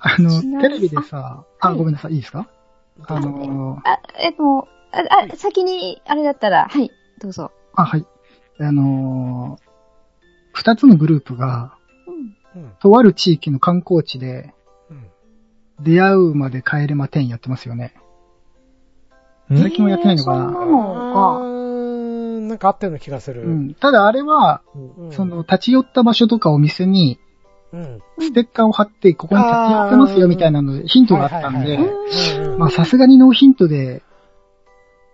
[0.00, 2.48] あの、ちなみにテレビでさ、あ、はいごめんなさい、いいですか？
[3.06, 7.50] あの、あ、えっと、あ、あ先に、あれだったら、はい、どうぞ。
[7.74, 8.06] あ、はい。
[8.60, 9.68] あのー
[10.52, 11.76] 二つのグループが、
[12.54, 12.62] うん。
[12.62, 14.52] うんとある地域の観光地で、
[14.90, 15.06] うん
[15.80, 17.94] 出会うまで帰れま10やってますよね。
[19.52, 23.42] ん最近もやってないのかなえーそんなあのーなんかあったような気がする。
[23.42, 23.74] うん。
[23.74, 27.20] ただあれは、うんその、、立ち寄った場所とかお店に、
[27.72, 28.02] うん。
[28.18, 34.02] ステッカーを貼って、ここに立ち寄ってますよみたいなので、ヒントがあったんではいはいはい、はいまあさすがにノーヒントで、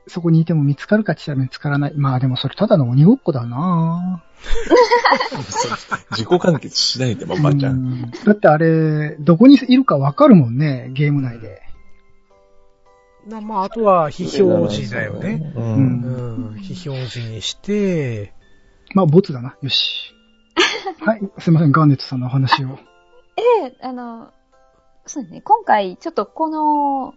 [0.07, 1.95] そこにいても見つかるかって言ったら見つからない。
[1.95, 4.23] まあでもそれただの鬼ごっこだな
[6.11, 7.71] 自己完結しないで、まばちゃ。
[7.71, 11.63] うんんだってあれ、どこにいるかわかるもんね、ゲーム内で。
[13.27, 15.53] なまあ、あとは非表示だよね。
[15.57, 15.61] う。
[15.61, 16.59] うんうん。
[16.61, 18.35] 非表示にして、
[18.95, 19.57] まあ、ボツだな。
[19.63, 20.15] よし。
[21.01, 22.79] はい、すいません、ガーネットさんのお話を。
[23.63, 24.31] ええ、あの、
[25.07, 25.41] そうですね。
[25.41, 27.15] 今回、ちょっとこの、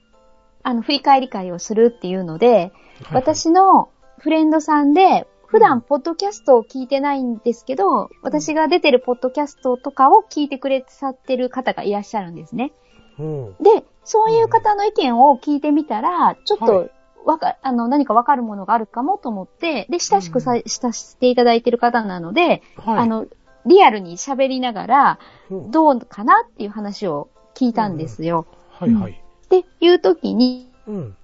[0.67, 2.73] あの、振り返り会をするっていうので、
[3.13, 3.89] 私の
[4.19, 12.73] フレンドさんで、普段、ポッドキャストを聞いてないんですけど、私が出てるポッドキャストとかを聞いてくれさってる方がいらっしゃるんですね。
[13.17, 13.55] うん。
[13.61, 16.89] で、そういう方の意見を聞いてみたら、ちょっはと
[17.23, 22.99] わか、あの、何かわかるものがあるかもと思って、で、親しくさ、うん親していただいてる方なので、はい。
[22.99, 23.25] あの、
[23.65, 28.47] リアルに喋りながら、うん、どうかなっていう話を聞いたんですよ。
[28.69, 29.23] はいはい。
[29.55, 31.15] っていう時に、うん。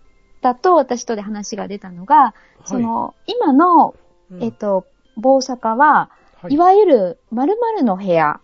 [0.41, 2.33] だと私とで話が出たのが、
[2.65, 3.95] そはい、の、今の、
[4.31, 6.09] うんえっ、と、棒坂は、、
[6.41, 8.41] はいわゆる〇〇の部屋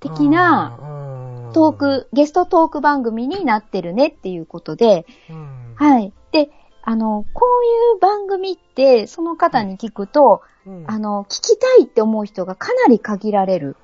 [0.00, 6.12] 的ななトー、ク、ゲストトーク番組になってるねっていうことで、うんはい。
[6.32, 6.50] で、
[6.82, 13.76] あの、こういう番組って、その方に聞くと、うんあの、聞きたいって思う人がかなり限られる。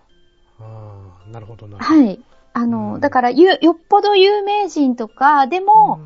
[0.58, 2.00] あーなるほどなるほど。
[2.00, 2.20] はい。
[2.54, 3.00] あの、うん。
[3.00, 6.00] だから、ゆ、よっぽど有名人とかでも、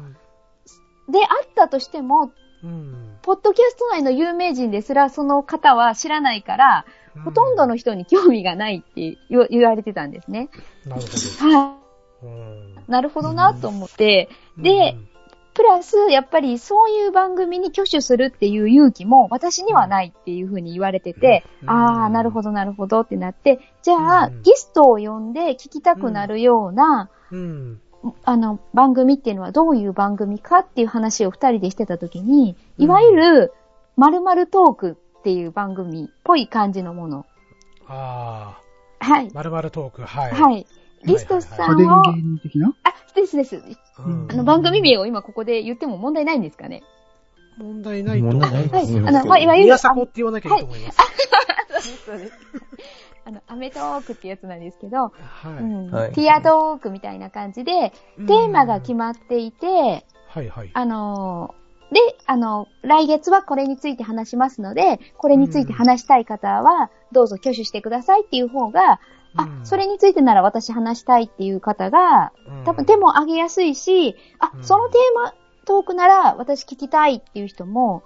[1.09, 2.32] であったとしても、
[2.62, 2.72] うん、う
[3.05, 6.86] んポッドキャスト内の有名人ですら、その方は知らないから、
[7.24, 10.49] ほとんどの人に興味がないって言われてたんですね。
[10.86, 11.76] なるほは
[12.22, 12.26] ど。
[12.26, 12.74] うん。
[12.78, 12.90] い。
[12.90, 14.96] なるほどなと思って、で、
[15.59, 27.80] プラス、やっぱりそういう番組に挙手するっていう勇気も私にはないっていうふうに言われてて、うんああ、なるほどなるほどってなって、じゃあ、うんゲストを呼んで聞きたくなるような、うん。
[28.22, 33.52] あの、番組っていうのはどういう番組かっていう話を二人でしてた時に、うんいわゆる、
[33.96, 37.26] 〇〇トークっていう番組っぽい感じのもの。
[37.88, 38.61] あ
[39.00, 39.30] はいあ、。
[39.34, 40.30] まるまるトーク、はい。
[40.30, 40.66] はい。
[41.09, 42.74] リストさ家電んを、芸人的な？
[42.84, 43.56] あ、ですです。
[43.56, 46.82] うんあの、番組名を今ここで言っても問題ないんですかね？
[47.59, 48.86] 問題ないと問題ないはい。
[48.86, 50.98] ですねあの、まあ、いわゆる、宮迫って言わなきゃいいと思います。
[52.06, 52.32] そうです。
[53.24, 55.11] あの、アメトークってやつなんですけど、は
[55.44, 55.48] い。
[55.48, 60.70] うんはいティアトークみたいな感じで、テーマが決まっていて、はいはい。
[60.72, 69.00] あのーで、あの、来月はこれについて話しますので、これについて話したい方は、どうぞ挙手してくださいっていう方が、
[69.37, 69.66] あう、ん。
[69.66, 72.33] それについてなら私話したいっていう方が、
[72.64, 74.64] 多分手も上げやすいし、あう、ん。
[74.64, 78.03] そのテーマ、トークなら私聞きたいっていう人も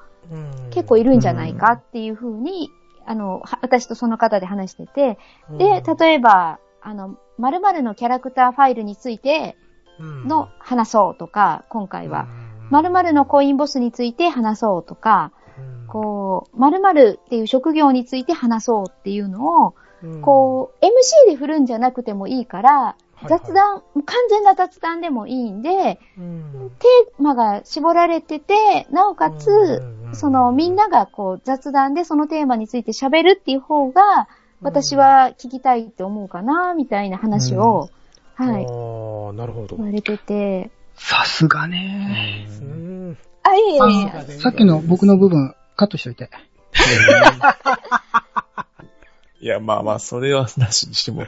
[0.70, 2.70] 結構いるんじゃないかっていうふうに、
[3.06, 5.18] あの、は私とその方で話してて、
[5.58, 9.56] で、例えば、あの、〇〇のキャラクターファイルについて
[10.00, 12.26] の話そうとか、今回は、
[12.70, 15.32] 〇〇のコインボスについて話そうとか、
[15.88, 19.72] こう、〇〇っていう職業について話そうっていうのを、うん、
[20.20, 23.28] こう、MC で振るんじゃなくてもいいから、はいはい。
[23.28, 34.28] 雑談、完全な雑談でもいいんで、うん、テーマが絞られてて、なおかつ、うんそのみんながこう雑談でそのテーマについて喋るっていう方が、
[34.60, 37.90] 私は聞きたいって思うかな、みたいな話を、
[38.34, 39.76] はい、ああ、なるほど。
[39.76, 42.46] 言われてて、さすがね。
[42.60, 43.18] うん。
[43.42, 46.30] あ、いえいえ、さっきの僕の部分、カットしといて。
[49.42, 51.26] いや、まあまあ、それはなしにしても。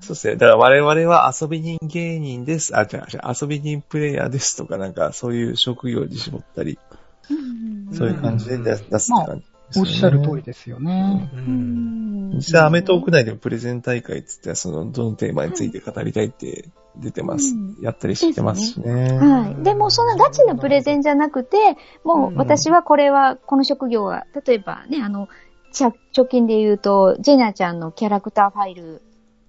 [0.00, 0.36] そうですね。
[0.36, 2.76] だから我々は遊び人芸人です。
[2.76, 6.78] あ、違う違う、遊び人プレイヤーですとか、なんかそういう職業に絞ったり、
[7.30, 11.30] うんそういう感じで出す出すって感じですよね、おっしゃる通りですよね。
[11.32, 11.36] う。
[11.36, 17.54] うんん実際アメトーク内でもプレゼン大会っつって、その、どのテーマについて語りたいって出てます。
[17.54, 19.18] うんやったりしてますしね。
[19.18, 19.62] はい。
[19.62, 25.28] でも、そんなガチのプレゼンじゃなくて、もう私はこれは、この職業は、例えばね、あの、
[25.72, 29.02] 直近で言うと、ジェナちゃんのキャラクターファイル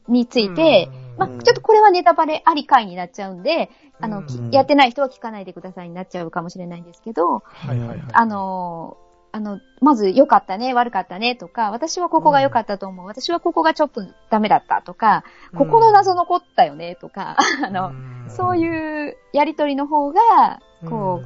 [0.08, 3.70] について、まちょっとこれはネタバレあり回になっちゃうんで、
[4.02, 8.04] あの、やってない人は聞かないでくださいになっちゃうかもしれないんですけど、はいはいはい。
[8.12, 15.24] あのーあの、まず良かったね、悪かったねとか、私はここが良かったと思う、私はここがちょっとダメだったとか、
[15.56, 17.92] ここの謎残ったよねとか、あの、
[18.28, 21.22] そういうやりとりの方が、こ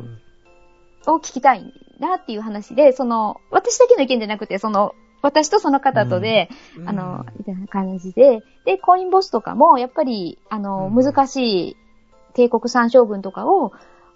[1.08, 11.04] う、を聞きたいなっていう話で、その、私だけの意見じゃなくて、その、私とその方とで、うん、あの、みたいな感じで、で、コインボスとかも、やっぱり、あの、うん。
[11.04, 11.78] 難しい
[12.34, 13.72] 帝国三将軍とかを、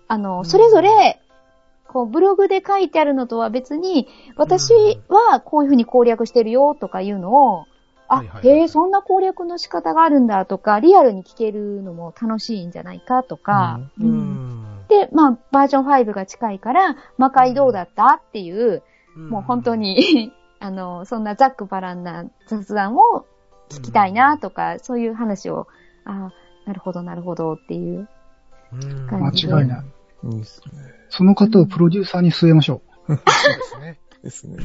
[0.08, 0.22] あうん。
[0.22, 1.22] の、それぞれ、
[1.88, 4.74] こう、ブログで書いてあるのとは別に、私
[5.08, 7.66] はこういうふうに攻略してるよとかいうのを、
[8.10, 14.12] あ、へえ、そんな攻略の仕方があるんだとか、リアルに聞けるのも楽しいんじゃないかとか、ううん。
[14.12, 14.57] ん。
[14.88, 18.16] で、まあ、バージョン5が近いから、魔界どうだった？
[18.16, 18.84] っていう、
[19.16, 19.76] もう本当。
[19.76, 23.26] に、 あの、そんなざっくばらんな雑談を
[23.70, 25.68] 聞きたいなとか、そういう話を、
[26.06, 26.32] あ
[26.66, 28.08] なるほど、なるほどっていう。
[28.74, 29.08] うん。
[29.08, 29.86] 感間じ違いない。
[30.24, 30.82] いいですね。
[31.10, 33.24] その方をプロデューサーに据えましょ そうで
[33.62, 34.00] すね。
[34.24, 34.58] ですね。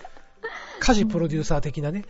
[0.80, 2.04] 家事プロデューサー的なね。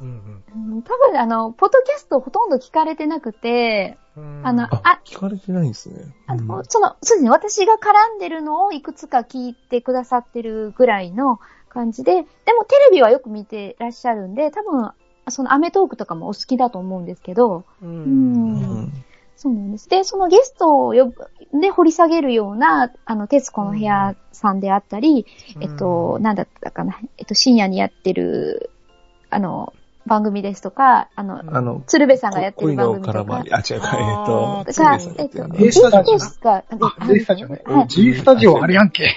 [0.00, 4.42] うんうん多分、あの、ポッドキャストほとんど聞かれてなくて、うん。
[4.44, 6.14] あのああ、聞かれてないんですね。
[6.26, 12.20] あの、その、そうですね、私が絡んでるのをいくつか聞いてくださってるぐらいの感じで、で
[12.54, 14.92] もテレビはよく見てらっしゃるんで、多分、
[15.28, 17.86] そのアメトークとかもお好きだと思うんですけど、う。
[17.86, 18.92] うんうんん。
[19.36, 19.88] そうなんです。
[19.88, 25.26] で、そのゲストを呼ぶ、で、掘り下げるような、あの、徹子の部屋さんであったり、
[25.60, 28.70] えっと、なんだったかな、えっと、深夜にやってる、
[29.28, 29.74] あの、
[30.06, 33.18] 番組ですとか、あの、あの、鶴瓶さんがやってる恋の番組とか。
[33.20, 37.62] 絡まり、あ、違うか、えっと、が、鶴えっと A スタジオかなですか、あ、G スタジオね。
[37.66, 37.88] はい。
[37.88, 39.08] G スタジオあれやんけ。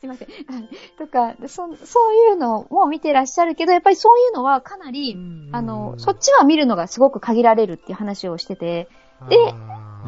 [0.00, 0.28] すいません。
[0.28, 0.68] はい。
[0.98, 5.16] とか、そ、そういうのも見てらっしゃるけど、やっぱりそういうのはかなり、
[5.52, 8.88] あの、そっちは見るのがすごく限られるっていう話をしてて、
[9.28, 9.36] で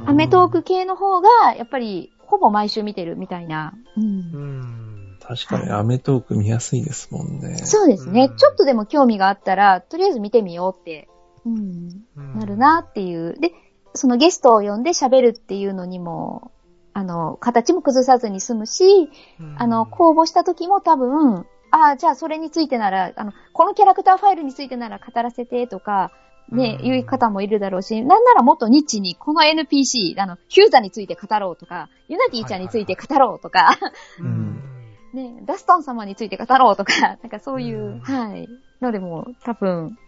[0.07, 3.75] アメトーク系の方が、やっぱり、ほぼ毎週見てるみたいな。
[3.97, 4.05] うん。
[4.05, 4.82] うん。
[5.23, 7.59] 確かにアメトーク見やすいですもんね。
[7.59, 8.37] そうですね、うん。
[8.37, 11.09] ちょっとでも興味があったら、とりあえず見てみようって、
[11.45, 12.05] うん、
[12.39, 13.35] なるなっていう。
[13.41, 13.53] で、
[13.95, 16.53] そのゲストを呼んで喋るっていうのにも、
[16.95, 19.11] あの、形も崩さずに済むし、
[19.41, 19.57] うん。
[19.59, 26.13] あの、公募した時も多分、ああ、じゃあそれについてなら、あの、このキャラクターファイルについてなら語らせてとか、
[26.51, 26.87] ね、うん。
[26.87, 33.79] いう方もいるだろうし、なんならもっとニッチに、この NPC、あの、ヒューザについて語ろうとか、ユナティちゃんについて語ろうとか、
[34.21, 34.63] うん。
[35.13, 38.49] ね、ダストン様について語ろうとか、 なんかそういう、うんはい。
[38.81, 39.99] のでも、多分、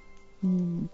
[0.42, 0.90] うん、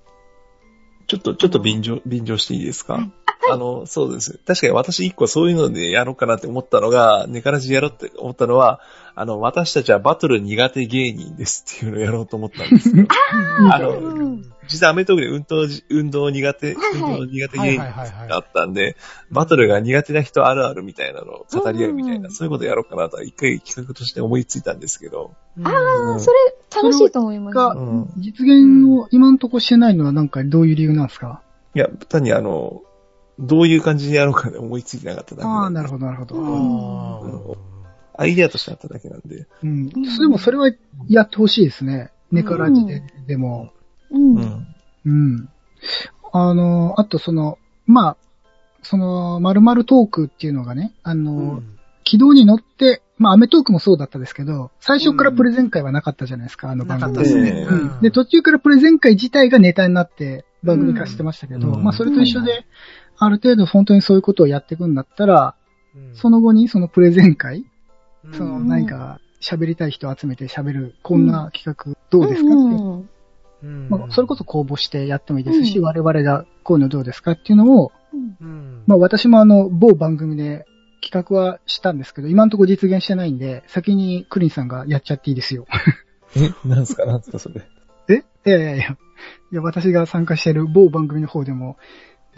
[1.07, 3.13] ちょっと、ちょっと便乗、便乗していいですか、はい
[3.51, 4.39] あの、そうです。
[4.47, 8.81] 確かに私一個そういうのでやろうかなって思ったのが、ネカラジやろうって思ったのは、
[9.15, 13.07] あの、私たちはバトル苦手芸人ですっていうのをやろうと思ったんですよ。
[13.73, 18.97] あのうん実はアメトークで運動じ、運動苦手、はいはい運動苦手はい芸人はいはいはいがあったんで、
[19.31, 25.35] バトルが苦手な人あるあるみたいなのを語り合うみたいな、うんそういうことやろうかなとは一回企画として思いついたんですけど。
[25.63, 26.37] ああ、うんそれ
[26.75, 27.55] 楽しいと思います。
[27.55, 31.43] がうん実現を今んとこしてないのはなんかどういう理由なんですか？
[31.75, 32.83] いや、単にあの、
[33.39, 35.95] どういう感じでやろうかで思いついてなかっただけああ、なるど。
[35.95, 37.57] ほど、なるほど。
[38.19, 39.47] アイデアとしてあっただけなんで。
[39.63, 39.91] うん。
[39.95, 40.71] うんそれも、それは
[41.09, 42.11] やってほしいですね。
[42.31, 43.71] ネカラジで、でも。
[44.11, 44.37] うん。
[44.37, 44.67] うん。
[45.05, 45.49] うん。
[46.33, 48.17] あの、あとその、まあ、
[48.83, 51.79] その、〇〇トークっていうのがね、あの、うん。
[52.05, 57.13] 軌道に乗って、まあ、アメトークもそうだったですけど、最初からプレゼン会はなかったじゃないですか、あの番組。
[57.13, 57.51] なかったですね。
[57.51, 58.01] ええうん。
[58.01, 61.85] で、途中からプレゼン会自体がネタになって番組化してましたけど、うん。
[61.85, 62.65] まあ、それと一緒で、
[63.19, 65.55] ある程度本当にそういうことをやっていくんだったら、
[65.95, 66.17] うん。
[66.17, 67.67] その後にそのプレゼン会、
[68.25, 68.35] うん。
[68.35, 72.55] そのうん何か喋りたい人を集めて喋る、こんな企画どうですかって。
[72.55, 73.20] い
[73.67, 75.85] まあ、それこそ公募してやってもいいですし、うん。
[75.85, 78.37] 我々がこういうのどうですかっていうのを、うん。
[78.41, 80.65] うんまあ私もあの、某番組で
[81.03, 85.67] 企画はしたんですけど、今のところ実現してないんで、先にクリンさんがやっちゃっていいですよ。
[86.37, 87.07] え、なんすか？
[87.07, 87.63] なんすかそれ？
[88.09, 88.25] え？
[88.47, 88.85] いやいやいや。
[89.53, 91.77] いや、私が参加している某番組の方でも、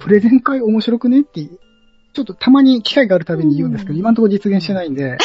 [0.01, 4.01] プレゼン会面白くねって、ちょっとたまに機会があるたびに言うんですけど、うん。
[4.01, 5.19] 今のところ実現してないんで、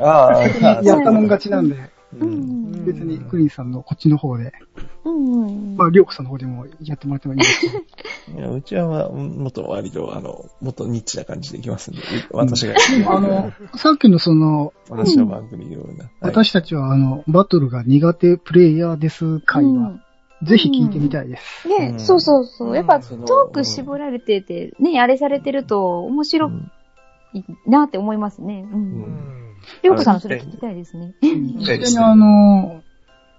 [0.00, 0.42] ああ、
[0.82, 1.76] やったもん勝ちなんで、
[2.84, 4.52] 別にクリンさんのこっちの方で、
[5.04, 5.42] うん。
[5.42, 7.60] うんまあ、りょうこさんの方でもやってもらってもいいです。
[7.60, 12.74] けど、いやうちは、まあ、もっと割と、あの、もっとニッチな感じでいきますんで、私が、
[13.08, 16.04] あの、さっきのその、私の番組のような。
[16.04, 19.98] はい私たちはあの、バトルが苦手プレイヤーです会は、
[20.42, 21.68] ぜひ聞いてみたいです。
[21.68, 22.00] ね、うん。
[22.00, 22.76] そうそうそう。
[22.76, 26.70] やっぱトーク絞られてて、ね、あれされてると面白うん。
[27.32, 28.66] いなって思いますね。
[28.70, 28.76] う。
[28.76, 29.45] うんん
[29.82, 31.14] りょうこさんそれ聞きたいですね。
[31.22, 32.82] 実際にあの、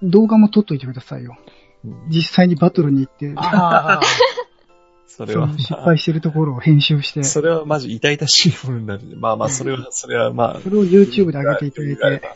[0.02, 1.38] 動画も撮っといてくださいよ。
[1.84, 4.02] うん実際にバトルに行って、あ
[5.08, 10.70] それは、失敗してるところを編集して、そそれはマジ痛々しいものになるんで、まあまあ、それは、それはまあ。
[10.70, 12.30] れを YouTube で上げていただいて、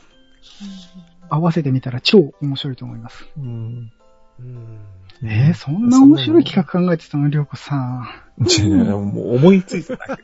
[1.30, 3.28] 合わせてみたら超面白いと思います。
[3.38, 3.92] うん。
[4.40, 4.80] ーうん
[5.24, 8.08] えー、そんな面白い企画考えてたの、りょうこさん。
[8.40, 10.24] 違うもう思いついただけ。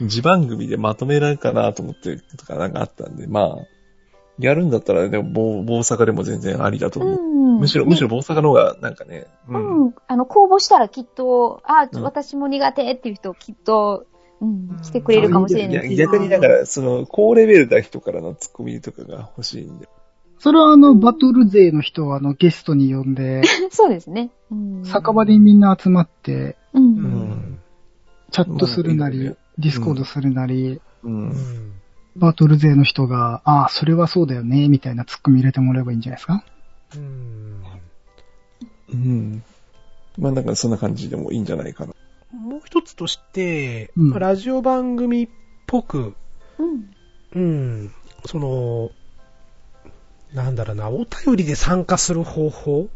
[0.00, 3.56] 自番組でまとめられるかなと思ってとかなんかあったんで、まあ、
[4.38, 7.18] やるんだったら、でも、棒棒坂でも全然ありだと思う。
[7.20, 7.60] うん。
[7.60, 9.86] むしろ、むしろ棒坂の方が、なんかね、ううん。
[9.88, 9.94] ん。
[10.06, 14.06] あの、公募したらきっと、あ、うん私も苦手っていう人きっと、
[14.40, 15.96] うん、来てくれるかもしれいやないし。
[15.96, 19.88] 逆にだから、その、高レベルな人からのツッコミとかが欲しいんで。
[20.38, 24.30] それはあの、バトル勢の人をあの、ゲストに呼んで、 そうですね。
[24.52, 24.84] うん。
[24.84, 26.78] 酒場でみんな集まって、う。
[26.78, 27.58] うんん
[28.30, 31.08] チャットするなりディスコードするなり、う。
[31.08, 31.72] うんん
[32.16, 36.44] バトル勢の人が、ああ、それはそうだよね、みたいなツッコミ入れてもらえばいいんじゃないですか？
[36.96, 37.62] うん
[38.92, 39.42] うん。
[40.18, 41.92] まあなんかそんな感じでもいいんじゃないかな。
[42.32, 45.28] もう一つとして、うんまあラジオ番組っ
[45.68, 46.14] ぽく、
[46.58, 46.90] うん。
[47.36, 47.92] うん、
[48.24, 48.90] その、
[50.34, 52.88] なんだろうな、お便りで参加する方法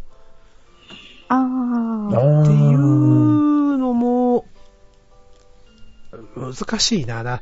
[1.28, 1.36] あ
[2.12, 2.42] あ。
[2.42, 4.46] っていうのも、
[6.36, 7.22] 難しいな。
[7.22, 7.40] な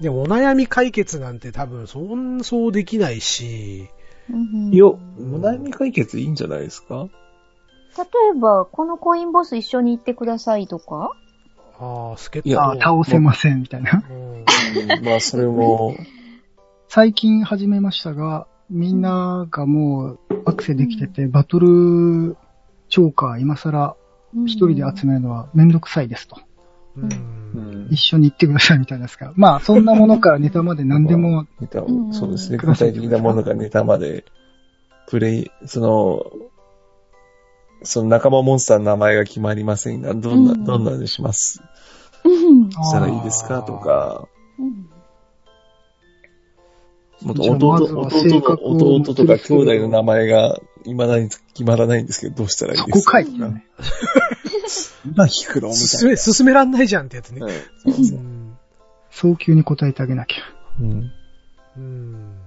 [0.00, 3.88] でも、お悩み解決なんて多分、そん、そうできないし、
[4.30, 7.08] うんいや、お悩み解決いいんじゃないですか？
[8.36, 11.12] えば、このコインボス一緒に行ってくださいとか？
[11.78, 14.02] ああ、助っいや倒せません、みたいな。
[15.02, 15.94] まあ、それも、
[16.88, 22.36] 最近始めましたが、みんながもうアクセできてて、バトル
[22.88, 23.96] チョーカー今更
[24.46, 26.36] 一人で集めるのはめんどくさいですと。
[26.96, 27.04] うん。
[27.04, 27.06] う
[27.60, 29.26] ん一緒に行ってくださいみたいなですか。
[29.26, 29.32] ら。
[29.36, 31.80] まあ、そんなものからネタまで何でも、 ネタ
[32.12, 32.58] そうですね。
[32.58, 34.24] 具体的なものがネタまで、
[35.08, 36.26] プレイ、その、
[37.82, 40.64] その仲間モンスターの名前が決まりませんが、どんな、うん。
[40.64, 41.60] どんなにします？
[42.24, 42.70] うん。
[42.70, 43.62] したらいいですか？
[43.62, 44.26] とか、
[44.58, 44.88] うん
[47.22, 53.12] もっと弟、弟とか兄弟の名前が未だに決まらないんですけど、どうしたらいいそこですか？
[53.12, 53.64] かいってね。
[55.04, 55.68] 今引くの？
[55.68, 56.16] みた進め、いな。
[56.16, 57.40] 進めらんないじゃんってやつね。
[57.42, 57.52] はい
[57.84, 58.56] そうそううん
[59.10, 60.42] 早急に答えてあげなきゃ。
[60.80, 61.10] うん
[61.76, 62.38] うん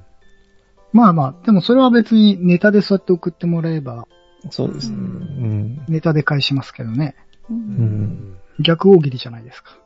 [0.94, 4.08] まあまあ、でもそれは別にネタでそうやって送ってもらえば、
[4.50, 4.96] そうですね。
[4.96, 5.86] ううん。
[5.88, 7.16] ネタで返しますけどね。
[7.50, 9.78] ううんん逆大喜利じゃないですか。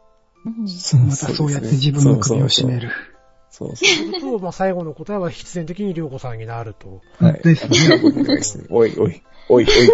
[0.45, 2.81] うんまたそうやって自分の首を絞める。
[2.81, 3.10] そうそうそう
[3.51, 7.01] すると、まあ、最後の答えは必然的にりょうこさんになると。
[7.19, 7.29] そう。
[7.29, 7.41] はい。
[7.43, 9.87] ですねおいおい、おいおい。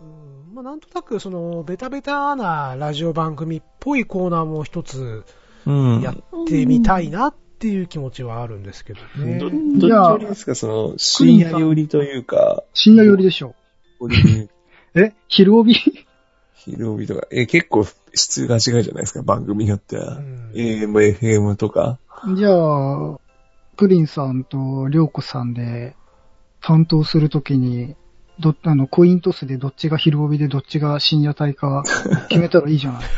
[0.00, 5.24] うんまあ、なんとなく、その、ベタベタなラジオ番組っぽいコーナーも一つ
[5.66, 6.00] うん。
[6.02, 6.16] やっ
[6.46, 9.38] てみたいなっていう気持ちはあるんですけどね。
[9.38, 13.54] ど、どっちよりですか、その、深夜寄りというか、深夜寄りでしょ
[14.00, 14.08] う。
[14.94, 15.12] え？
[15.28, 15.74] 昼帯？
[16.58, 20.16] 昼帯とか、え、結構質が違うじゃないですか、番組によっては。
[20.16, 21.98] うん AM、FM とか。
[22.36, 23.18] じゃあ、
[23.76, 25.94] プリンさんとりょうこさんで
[26.60, 27.94] 担当するときに、
[28.40, 31.84] ど、あの、コイントスでどっちが昼帯でどっちが深夜帯か
[32.28, 33.02] 決めたらいいじゃない。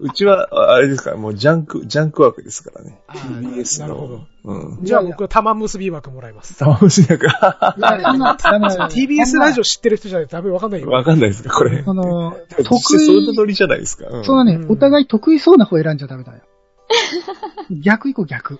[0.00, 3.00] うちは、あれですから、もうジャンク、ジャンク枠ですからね。
[3.08, 4.76] TBS なるほどの。
[4.78, 4.84] うん。
[4.84, 6.58] じゃあ僕は玉結び枠もらいます。
[6.58, 10.90] 玉結びなんか、いや、 そんな、ダメだよ TBS ラジオ知ってる人じゃないとダメわかんないよ。
[10.90, 11.82] わかんないですか、これ。
[11.84, 14.08] その、実 得際そういう意、ノリじゃないですか。
[14.08, 16.40] うんそうだねう、んお互い得意そうな方選んじゃダメだよ。
[17.70, 18.58] 逆行こう逆。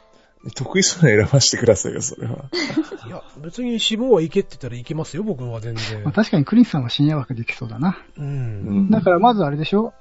[0.55, 2.45] 得意そうなの選ばしてくださいよ、それは。
[3.07, 6.13] いや、別に志望はいけって言ったらいけますよ、僕は全然まあ、。
[6.13, 7.99] 確かにクリスさんは深夜枠できそうだな。
[8.19, 8.23] う。
[8.23, 9.93] うんんだからまずあれでしょ？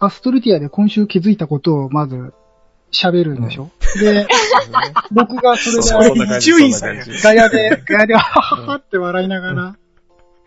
[0.00, 2.32] アストルティアで今週気づいたことをまず
[2.92, 4.28] 喋るんでしょ、で、
[5.10, 6.50] 僕がそれで、感じ。
[6.50, 9.76] 伊集院さんガヤで、ガヤで、はははって笑いながら、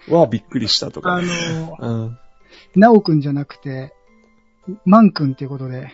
[0.10, 1.28] わあ、びっくりしたとかあね。
[1.54, 2.18] の、うん。
[2.80, 3.94] なおくんじゃなくて、
[4.86, 5.92] マンくんっていうことで、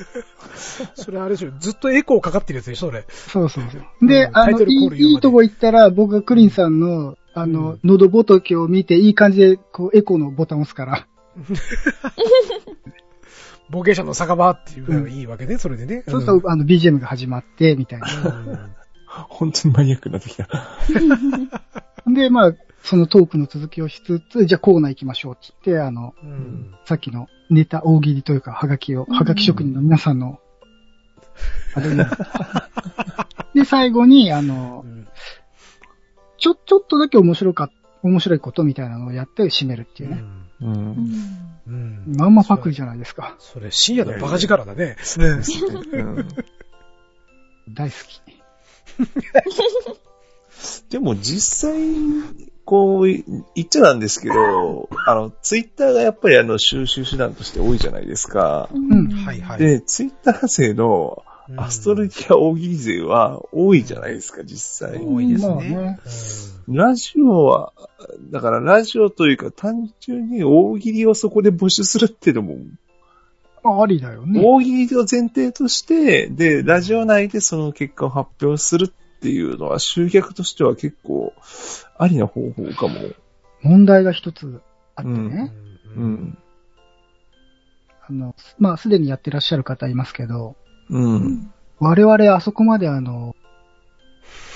[0.94, 3.04] それあれでしょ、ずっとエコーかかってるやつでしょ、それ。
[3.08, 4.06] そうそうそう。
[4.06, 11.06] で、うんあの、いいいいとこ行ったら、僕がクリンさんの、あの、喉仏を見て、いい感じで、こう、エコーのボタンを押すから。
[13.70, 16.04] 冒険者の酒場っていうのがいいわけね、それでね。
[16.06, 18.06] そうすると、あの、BGM が始まって、みたいな。
[18.06, 18.72] うん
[19.28, 20.48] 本当にマニアックになってきた。
[22.06, 22.52] で、まあ、
[22.82, 30.40] そのトークの続きをしつつ、じゃあコーナー行きましょうって言って、あの、うんさっきのネタ大喜利というか、はがきを、うんはがき職人の皆さんの、
[31.74, 32.06] あれね
[33.54, 35.08] で、最後に、あのう、ん
[36.38, 37.70] ちょ、ちょっとだけ面白か、
[38.02, 40.24] 面白いことみたいなのをやって締めるっていうね。
[40.60, 40.64] う。
[40.64, 43.36] うんんうんまんまパクリじゃないですか。
[43.38, 44.96] それ、深夜のバカ力だね。
[45.18, 46.28] うん
[47.68, 48.20] 大好き。
[50.90, 51.78] でも実際、
[52.64, 53.24] こう、言
[53.60, 58.68] っちゃなんですけど、あの、ツイッターがやっぱりあの、収集手段として多いじゃないですか。
[58.74, 59.58] んはいはい。
[59.58, 64.98] で、ツイッター勢のうんアストルティア大喜利勢は多いじゃないですか、実際。
[64.98, 65.98] 多いですまあねね。
[66.68, 67.72] ラジオは、
[68.30, 72.56] だからラジオというか単純に大喜利をそこで募集するっていうのも、
[73.64, 74.40] まあ、ありだよね。
[74.44, 78.92] 大喜利を前提として、で、ラジオ内でその結果を発表する
[79.22, 81.32] っていうのは集客としては結構
[81.96, 82.98] ありな方法かも。
[83.62, 84.60] 問題が一つ
[84.96, 85.44] あってうね。
[85.44, 85.52] ん
[85.96, 86.38] うん。
[88.08, 90.56] あの、まあ、すでにやってらっしゃる方いますけど、
[90.90, 91.52] うん。
[91.78, 93.36] 我々あそこまであの、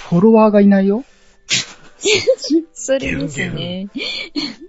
[0.08, 1.04] フォロワーがいないよ。
[2.74, 3.88] それですね。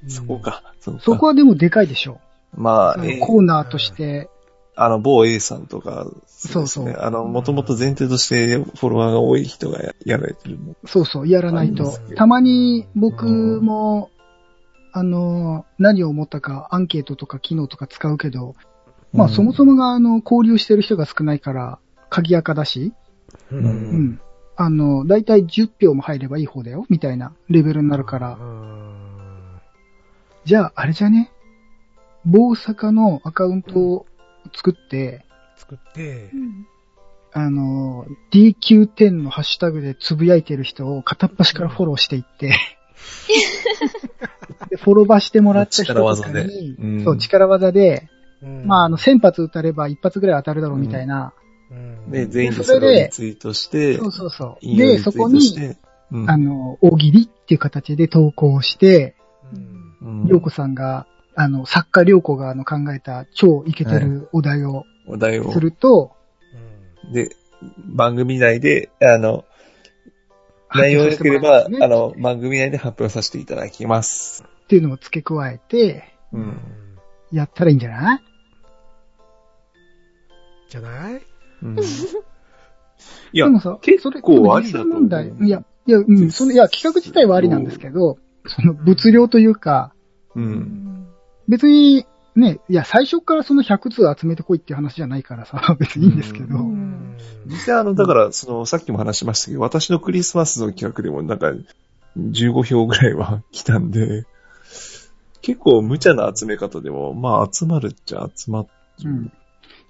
[0.07, 0.61] そこか。
[0.79, 1.03] そこか。
[1.03, 2.21] そこはでもでかいでしょ
[2.55, 3.05] まあ、う。
[3.07, 4.29] えーコーナーとして、
[4.79, 6.85] あの、某 A さんとか、そうそう。
[6.85, 7.03] ですね。
[7.03, 10.59] あの、もともと前提としてフォロワーが多い人がややられてる。
[10.59, 10.75] の。
[10.85, 11.97] そうそう、やらないと。
[12.15, 14.11] たまに僕も、
[14.93, 18.55] あの、何を思ったかアンケートとか機能とか使うけど、
[19.13, 22.93] まあそもそもがあの、交流してる人が少ないから、鍵垢だし、
[23.51, 23.65] ううん。
[23.65, 24.05] うん。
[24.09, 24.21] ん。
[24.55, 28.37] あの、だいたい10票も入ればいい方だよ、みたいなレベルになるから。
[28.39, 28.43] う。
[28.43, 29.59] ん。
[30.45, 31.31] じゃあ、あれじゃね？
[32.25, 34.05] 某坂のアカウントを
[34.53, 35.25] 作って、
[35.57, 36.29] 作って。
[36.33, 36.67] う、ん
[37.33, 42.49] あの、DQ10 のハッシュタグでつぶやいてる人を片っ端からフォローしていって、
[44.69, 46.45] でフォローバーしてもらった人とか力技で。
[46.45, 47.03] に、うん。
[47.03, 48.09] そう、力技で、
[48.41, 48.65] うん。
[48.65, 51.33] まあ、あの、1000発撃たれば一発ぐらい当たるだろうみたいな、
[51.69, 52.11] うん。
[52.11, 54.77] で、全員でそれをリツイートして、そうそうそう。
[54.77, 55.41] で、そこに、
[56.27, 59.15] あの、大喜利っていう形で投稿して、
[60.01, 60.21] うん。
[60.21, 60.27] うん。
[60.27, 61.05] りょうこさんが、
[61.39, 65.59] あの、作家りょうこがあの考えた超イケてるお題をお題をす。
[65.59, 66.11] ると、
[67.13, 67.29] で、
[67.85, 69.45] 番組内で、あの、
[70.73, 74.43] 内容良ければ、ねあの、番組内で発表させていただきます。
[74.63, 76.37] っていうのを付け加えて、う。
[76.37, 76.59] うんん
[77.31, 78.21] やったらいいんじゃない？
[80.69, 81.21] じゃない？
[81.61, 81.77] うん
[83.31, 85.29] いやで、もさ、結構ありだと思う問題。
[85.29, 88.17] いや、いや、うん、その、いや、企画自体はありなんですけど、
[88.47, 89.93] その物量というか、
[90.35, 90.86] うん。
[91.47, 96.61] 別に、ね、いや、最初からその100通集めてこいっていう話じゃないからさ、 別にいいんですけど、う
[97.47, 101.53] 実際あの、だから、その、さっきも話しましたけど、私のクリスマスの企画でもなんか、
[102.17, 104.25] 15票ぐらいは 来たんで、
[105.41, 108.67] 結構無茶な集め方でも、まあ集まるっちゃ集まる。
[109.05, 109.31] うん。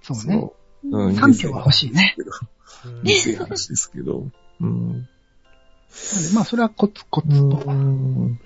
[0.01, 0.39] そうね。
[0.39, 0.97] そう。
[0.97, 1.15] うん。
[1.15, 2.15] 3票は欲しいね。
[3.03, 4.27] いいですよ話ですけど。
[4.61, 4.91] うん。
[4.93, 5.07] なんで
[6.33, 7.63] まあ、それはコツコツと。
[7.65, 8.39] うん。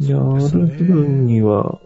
[0.00, 1.80] やるね分には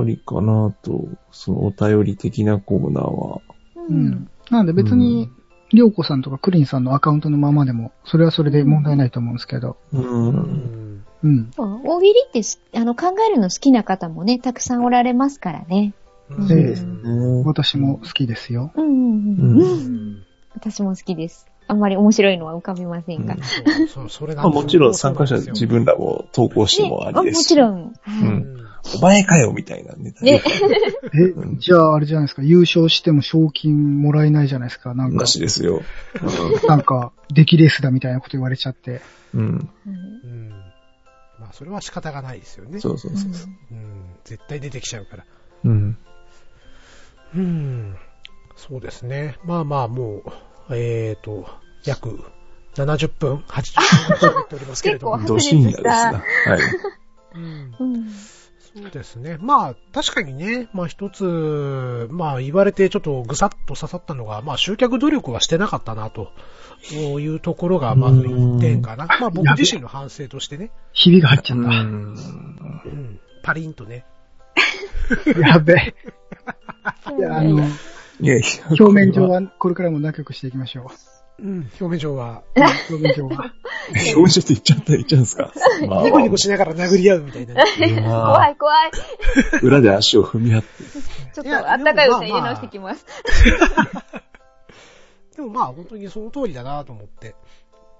[0.00, 3.40] ありかなと、そのお便り的なコーナーは。
[3.88, 4.28] うん。
[4.50, 5.30] なんで別に、
[5.72, 9.76] りょうこさんとかクリンさんのアカウントのままでも、それはそれで問題ないと思うんですけど。
[9.92, 9.98] う。
[9.98, 11.50] うんんうん。
[11.54, 15.94] そう大喜利ってすあの考えるの好きな方もね、たくさんおられますからね。
[16.30, 17.42] うんそうですね。
[17.44, 18.72] 私も好きですよ。
[18.74, 19.60] うんうんうん。
[19.60, 20.22] うんうん
[20.54, 21.46] 私も好きです。
[21.68, 23.34] あんまり面白いのは浮かびませんが。
[23.34, 27.44] うんそうそうそれなんですまあもちろん参加者自分らも投稿してもありですし。
[27.44, 27.82] もちろん。
[27.82, 30.42] うはいんお前かよみたいなネタねえ、
[31.58, 34.94] じゃああれじゃないですか、優勝しても賞金もらえないじゃないですか。
[34.94, 35.82] なんかな、しですよ。
[36.68, 39.00] なんか、出来レースだみたいなこと言われちゃって。
[39.34, 39.70] うん。
[39.86, 39.90] う
[40.28, 40.50] ん
[41.38, 42.80] まあ、それは仕方がないですよね。
[42.80, 43.30] そうそうそう。
[43.72, 44.14] うん。
[44.24, 45.24] 絶対出てきちゃうから。
[45.64, 45.98] うん。
[47.34, 47.96] うん。
[48.56, 49.36] そうですね。
[49.44, 50.22] まあまあ、も
[50.68, 51.46] う、えーと、
[51.84, 52.18] 約
[52.74, 55.16] 70分、80分喋っておりますけれども。
[55.18, 55.92] 結構ど深夜ですな。
[55.92, 56.22] はい。
[57.34, 58.35] うんうんそう
[58.92, 59.38] ですね。
[59.40, 66.32] まあ、確かにね、まあ一つ、まあ言われてちょっとぐさっと刺さったのが、まあ集客努力はしてなかったな、と
[66.92, 69.06] いうところがまず1点かな。
[69.06, 70.70] まあ僕自身の反省としてね。
[70.92, 71.64] ひびが入っちゃっうん。
[71.64, 73.20] うん。
[73.42, 74.04] パリンとね。
[75.34, 75.40] た。
[75.40, 75.94] やべえ。
[77.18, 77.64] いや、あの。
[78.68, 81.70] 表面上はこれからも仲良くしていきましょうん。
[81.80, 82.60] 表面上は、う。
[82.94, 83.52] 表面上は。
[84.16, 85.52] 表情って言っちゃったら言っちゃうんですか？
[85.86, 87.54] まあニコニコしながら殴り合うみたいな。
[87.54, 88.90] 怖い怖い。
[89.62, 90.68] 裏で足を踏み合って。
[91.34, 93.04] ちょっとあったかい歌入れでもまあまあ直してきます。
[95.36, 97.34] でもまあ本当にその通りだなと思って。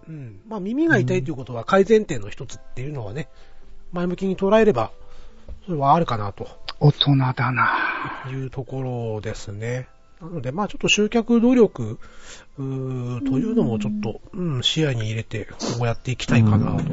[0.08, 0.40] うん。
[0.48, 3.28] まあ耳が痛いということは改善点の一つっていうのはね、
[3.92, 4.90] 前向きに捉えれば、
[5.66, 6.48] それはあるかなと
[6.80, 9.88] 大人だないうところですね。
[10.20, 11.98] なのでまあちょっと集客努力、
[12.58, 16.84] うーというのもちょっと、うん、視野に入れてこうやっていきたいかなと。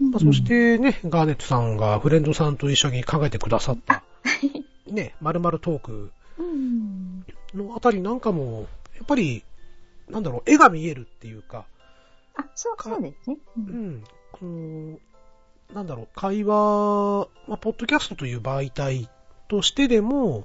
[0.00, 4.02] まあ、そしてね、ガーネットさんがフレンドさんと一緒に考えてくださった、
[4.90, 7.24] ね、〇〇トークうん。
[7.54, 8.66] のあたりなんかも、
[8.96, 9.44] やっぱり、
[10.08, 11.64] なんだろう、絵が見えるっていうか、
[12.36, 13.36] あ、そう、そうですね。
[13.56, 14.98] ううんん、この、
[15.72, 19.08] なんだろう、会話、まあ、ポッドキャストという媒体
[19.48, 20.44] としてでも、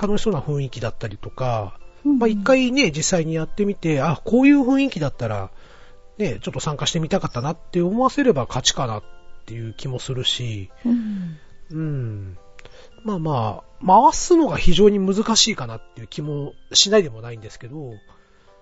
[0.00, 5.50] 楽しそうな雰囲気だったりとか、まあ、一、回ね、実際にやってみて、あ、こういう雰囲気だったら、
[6.16, 9.02] ね、ちょっと参加してみたかったなって思わせれば勝ちかなっ
[9.46, 11.38] ていう気もするし、うん
[11.70, 12.38] うん。
[13.04, 17.92] まあまあ、回すのが非常に難しいかなっていう気もしないでもないんですけど、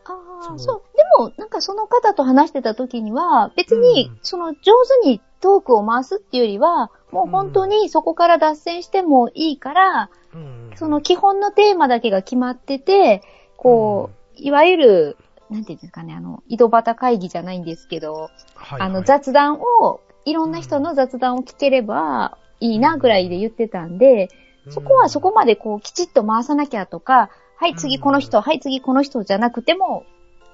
[0.05, 0.83] ああ、そう。
[0.97, 4.73] でも、なんかその方と話してた時には、別にうん、その上
[5.03, 13.23] 手にトークを回すっていうよりは、もう本当にそこから脱線してもいいから、うんその基本のテーマだけが決まってて、
[13.57, 15.17] こう、いわゆる、
[15.49, 24.29] なんていうんですかね、あの、井戸端会議じゃないんですけど、はいあの、はい雑談を、いろんな人の雑談を聞ければいいなぐらいで言ってたんで、
[24.69, 30.05] そこはそこまでこう、きちっと回さなきゃとか、はい、次この人、はい、次この人じゃなくても、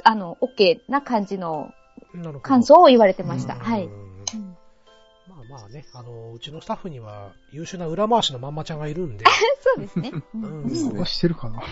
[0.04, 1.72] あの、OK な感じの
[2.42, 3.54] 感想を言われてました。
[3.54, 3.60] うん。
[3.60, 3.88] はい。
[5.52, 9.24] うんまあまあね、あの、うちのスタッフには優秀な裏回しのまんまちゃんがいるんで、
[9.60, 10.12] そうですね。
[10.34, 10.42] うん。
[10.42, 10.68] うん。
[10.68, 10.98] ですねなん。
[11.00, 11.62] かしてるかな。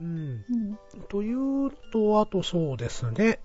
[0.00, 0.44] うん。
[0.50, 0.78] うん。
[1.08, 3.40] というと、あとそうですね。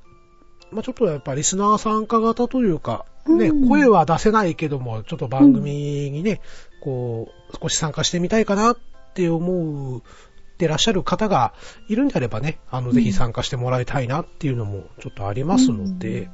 [0.71, 3.69] まあちょっとやっぱリスナー参加型というか、ね、うん。
[3.69, 6.41] 声は出せないけども、ちょっと番組にね、
[6.81, 8.77] こう、少し参加してみたいかなっ
[9.13, 10.01] て思う
[10.57, 11.53] てらっしゃる方が
[11.87, 16.29] いるんであればね、あの、ぜひ参加してもらいたいなっていうのもちょっとありますので、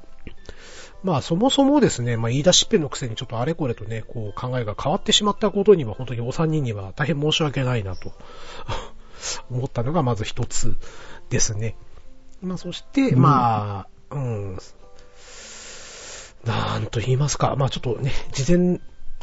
[1.04, 8.12] まあそもそもですね、まあ言い出しっぺのくせにちょっとあれこれとね、こう考えが変わってしまったことには本当にお三人には大変申し訳ないなと
[9.52, 10.76] 思ったのがまず一つ
[11.30, 11.76] ですね。
[12.42, 13.20] まあそして、うん。
[13.22, 14.58] まあ、うん、
[16.46, 18.80] なんと言いますか、まあちょっとね、事前、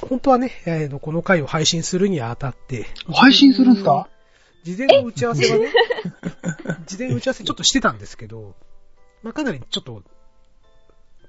[0.09, 4.09] 本当はね、えーこの回を配信するにあたって、配信するんですか？
[4.65, 5.73] 事前の打ち合わせはね、
[6.87, 8.55] 事前の打ち合わせちょっとしてたんですけど、
[9.23, 10.03] まあ、かなりちょっと、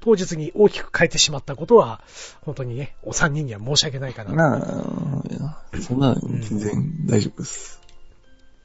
[0.06, 1.99] 当日に大きく変えてしまったことは、
[2.41, 4.34] 本当にね、お三人には申し訳ないかな。
[4.36, 7.82] まあ、そんな、全然大丈夫です。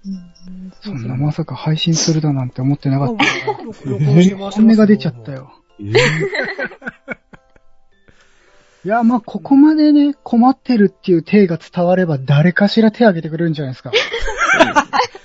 [0.04, 3.24] うんそんなまさか配信するだなんて思ってなかった。
[3.24, 3.54] た
[4.50, 5.32] 本音が出ちゃった。
[5.32, 5.52] よ。
[8.84, 13.92] いや、まあ、ここまでね、困ってるっていう体が伝われば、誰かしら手挙げてくれるんじゃないですか。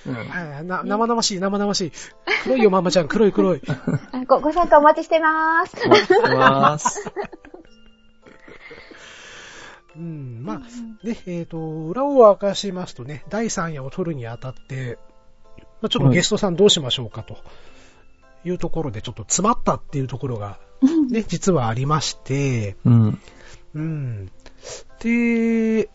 [0.05, 1.91] 生々しい、生々しい。
[2.43, 3.61] 黒いよ、ママちゃん、黒い黒い。
[4.11, 5.75] あご、ご参加お待ちしてます。
[5.85, 7.11] お待ちしてます。
[9.95, 10.59] うん、まあ、
[11.07, 14.99] ね、えっ、と、裏を明かしますとね、第3夜を取るにあたって、
[15.81, 17.37] まあ、ちょっとゲストさんどうしましょうかと
[18.43, 20.59] いうところで、ちょっと詰まったっていうところが、
[21.09, 23.19] ね、実はありまして、うん。
[23.73, 24.31] うん。
[24.99, 25.89] で、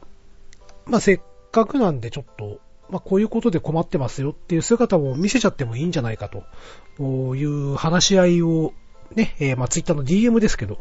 [0.86, 1.20] まあ、せっ
[1.50, 2.60] かくなんでちょっと、
[2.90, 8.72] まあ、こういうことで困ってますよっていう姿を見せちゃってもいいんじゃないかという話し合いを
[9.14, 10.80] ね、えーまあ、ツイッターの DM ですけど、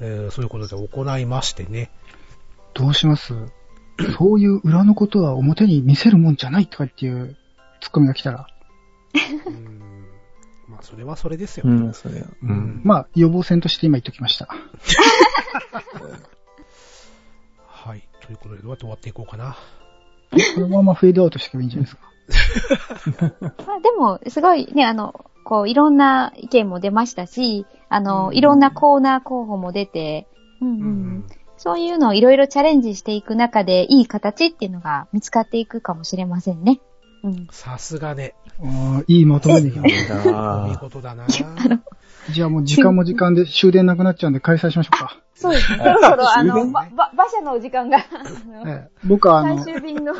[0.00, 1.90] えーそういうことで行いましてね。
[2.74, 3.34] どうします？
[4.18, 7.36] そういう裏のことは表に見せるもんじゃないとかっていう
[7.80, 8.48] ツッコミが来たら。
[9.46, 10.06] うん。
[10.66, 11.64] まあ、それはそれですよ。
[11.68, 12.26] うん、それは。
[12.26, 12.80] ううんん。
[12.82, 14.48] まあ、予防線として今言っときました。
[17.66, 18.08] はい。
[18.26, 19.56] ということで、どうやって終わっていこうかな。
[20.54, 23.34] このままフェードアウトしていけばいいんじゃないですか。
[23.66, 30.26] まあでも、すごいね、あの、こう、いろんな意見も出ましたし、あの、うんいろんなコーナー候補も出て、
[30.60, 31.24] うんうんうん、
[31.56, 36.80] そういうのをいろいろチャレンジしていく中で、いい形っていうのが見つかっていくかもしれませんね。
[37.22, 37.48] うん。
[37.50, 38.34] さすがね。
[39.06, 41.24] いいまとめできまし いいあことだな。
[41.26, 41.30] た。
[42.30, 45.20] じゃあもう時間も時間で終電なくなっちゃうんで開催しましょうか。
[45.34, 45.78] そうですね。
[45.78, 46.86] そろそろ、 あの、馬
[47.28, 47.98] 車のお時間が、
[49.04, 50.14] 僕はあの最、終便の、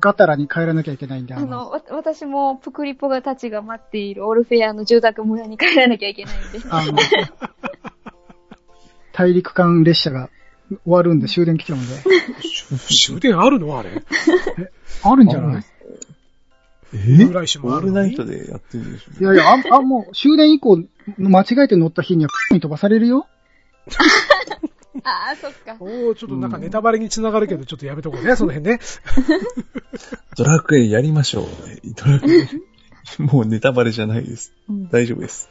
[0.00, 6.60] ガタラに帰らなきゃいけないんで、あの、あの、わ私もプクリポがたちが待っているオルフェアの住宅村に帰らなきゃいけないんで。
[6.70, 6.92] あの、
[9.12, 10.30] 大陸間列車が
[10.68, 11.86] 終わるんで終電来ちゃうんで。
[13.06, 13.78] 終電あるの？
[13.78, 14.02] あれ。
[15.04, 15.64] あるんじゃない？
[16.94, 17.32] え？
[17.32, 20.78] 来週オーもあるのにルナイトでやってるでしいやいや、あ、あもう終電以降、
[21.18, 23.26] 間違えて乗った日には、に飛ばされるよ？
[25.04, 25.76] ああ、そっか。
[25.80, 28.80] おー、ちょっとなんかネタバレに繋がるけど、ちょっとやめとこうね、その辺ね。
[30.36, 30.36] ょ。
[30.36, 31.46] ドラクエやりましょう。
[31.96, 32.48] ドラクエ。
[33.18, 34.52] もうネタバレじゃないです。
[34.68, 35.50] うん大丈夫です。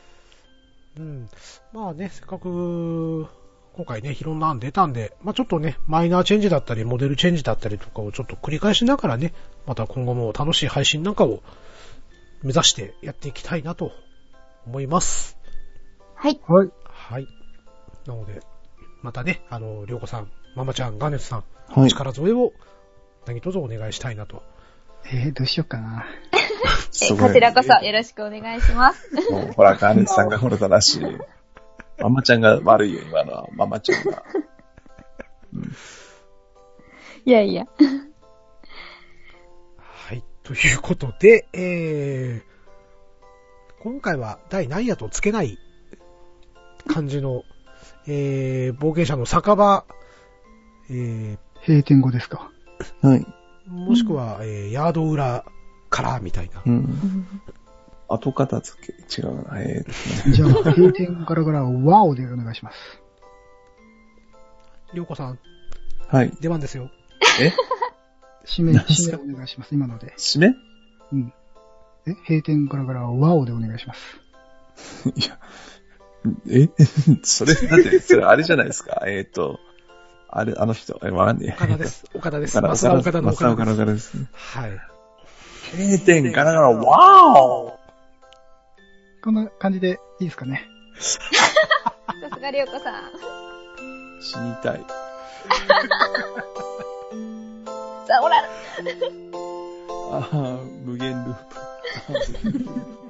[0.98, 1.28] うん。
[1.74, 3.28] まあね、せっかく、
[3.74, 9.34] 今回ね、いろんな案出たんで、まあちょっとね、マイナーチェンジだったり、モデルチェンジだったりとかをちょっと繰り返しながらね、
[9.66, 11.42] また今後も楽しい配信なんかを
[12.44, 13.92] 目指してやっていきたいなと
[14.66, 15.38] 思います。
[16.16, 16.40] はい。
[16.48, 16.70] はい。
[16.84, 17.28] はい。
[18.06, 18.42] なので、
[19.02, 21.90] またね、あの、りょうこさん、ママちゃん、ガネツさん、はい。
[21.90, 22.52] 力添えを
[23.26, 24.44] 何卒お願いしたいなと。
[25.06, 26.06] えー、どうしようかな。
[26.32, 29.10] え、こちらこそよろしくお願いします。
[29.56, 31.06] ほら、カーネツさんが惚れたらしい。
[32.02, 33.48] ママちゃんが悪いよ、今のは。
[33.54, 34.24] ママちゃんが。
[37.26, 37.66] いやいや。
[39.78, 40.24] はい。
[40.44, 45.60] ということで、えー、今回は第何夜とつけない
[46.88, 47.44] 感じの、
[48.08, 49.86] えー、冒険者の酒場、
[50.90, 51.38] え
[51.68, 52.52] 閉店後ですか？
[53.02, 53.20] はい。
[53.20, 55.46] ー、もしくは、えー、ヤード裏
[55.92, 56.70] からみたいなう。。
[56.70, 57.42] うんん
[58.14, 59.60] 後片付け、違うな。
[59.62, 62.78] えー じゃあ、閉店ガラガラワオでお願いします。
[64.94, 65.40] りょうこさん、
[66.10, 66.32] はい。
[66.42, 66.90] 出番ですよ。
[67.40, 67.54] え？
[68.46, 69.18] 締め、何すか？
[69.18, 69.74] 締めお願いします。
[69.74, 70.14] 今ので。
[70.18, 70.48] 締め？
[72.08, 74.20] え、閉店ガラガラワオでお願いします。
[75.16, 75.40] いや、
[76.50, 76.70] え？
[77.24, 79.04] それ、だって、それあれじゃないですか？
[79.08, 79.60] えっ、と、
[80.28, 81.54] あれ、あの人、え、わかんねえ。
[81.54, 82.06] 岡田です。
[82.14, 82.58] 岡田です。
[82.58, 83.78] 岡田、岡田の増田岡岡田で。
[83.78, 84.18] 田ですす。
[84.60, 84.72] はい。
[85.78, 87.80] 閉店ガラガラ、ワオ
[89.24, 90.68] こんな感じでいいですかね？
[91.00, 91.20] さ
[92.36, 93.12] すがりょうこさん。
[94.22, 94.86] 死にたい。
[98.08, 98.38] さあ、おら、
[100.12, 102.96] ああ、無限ループ。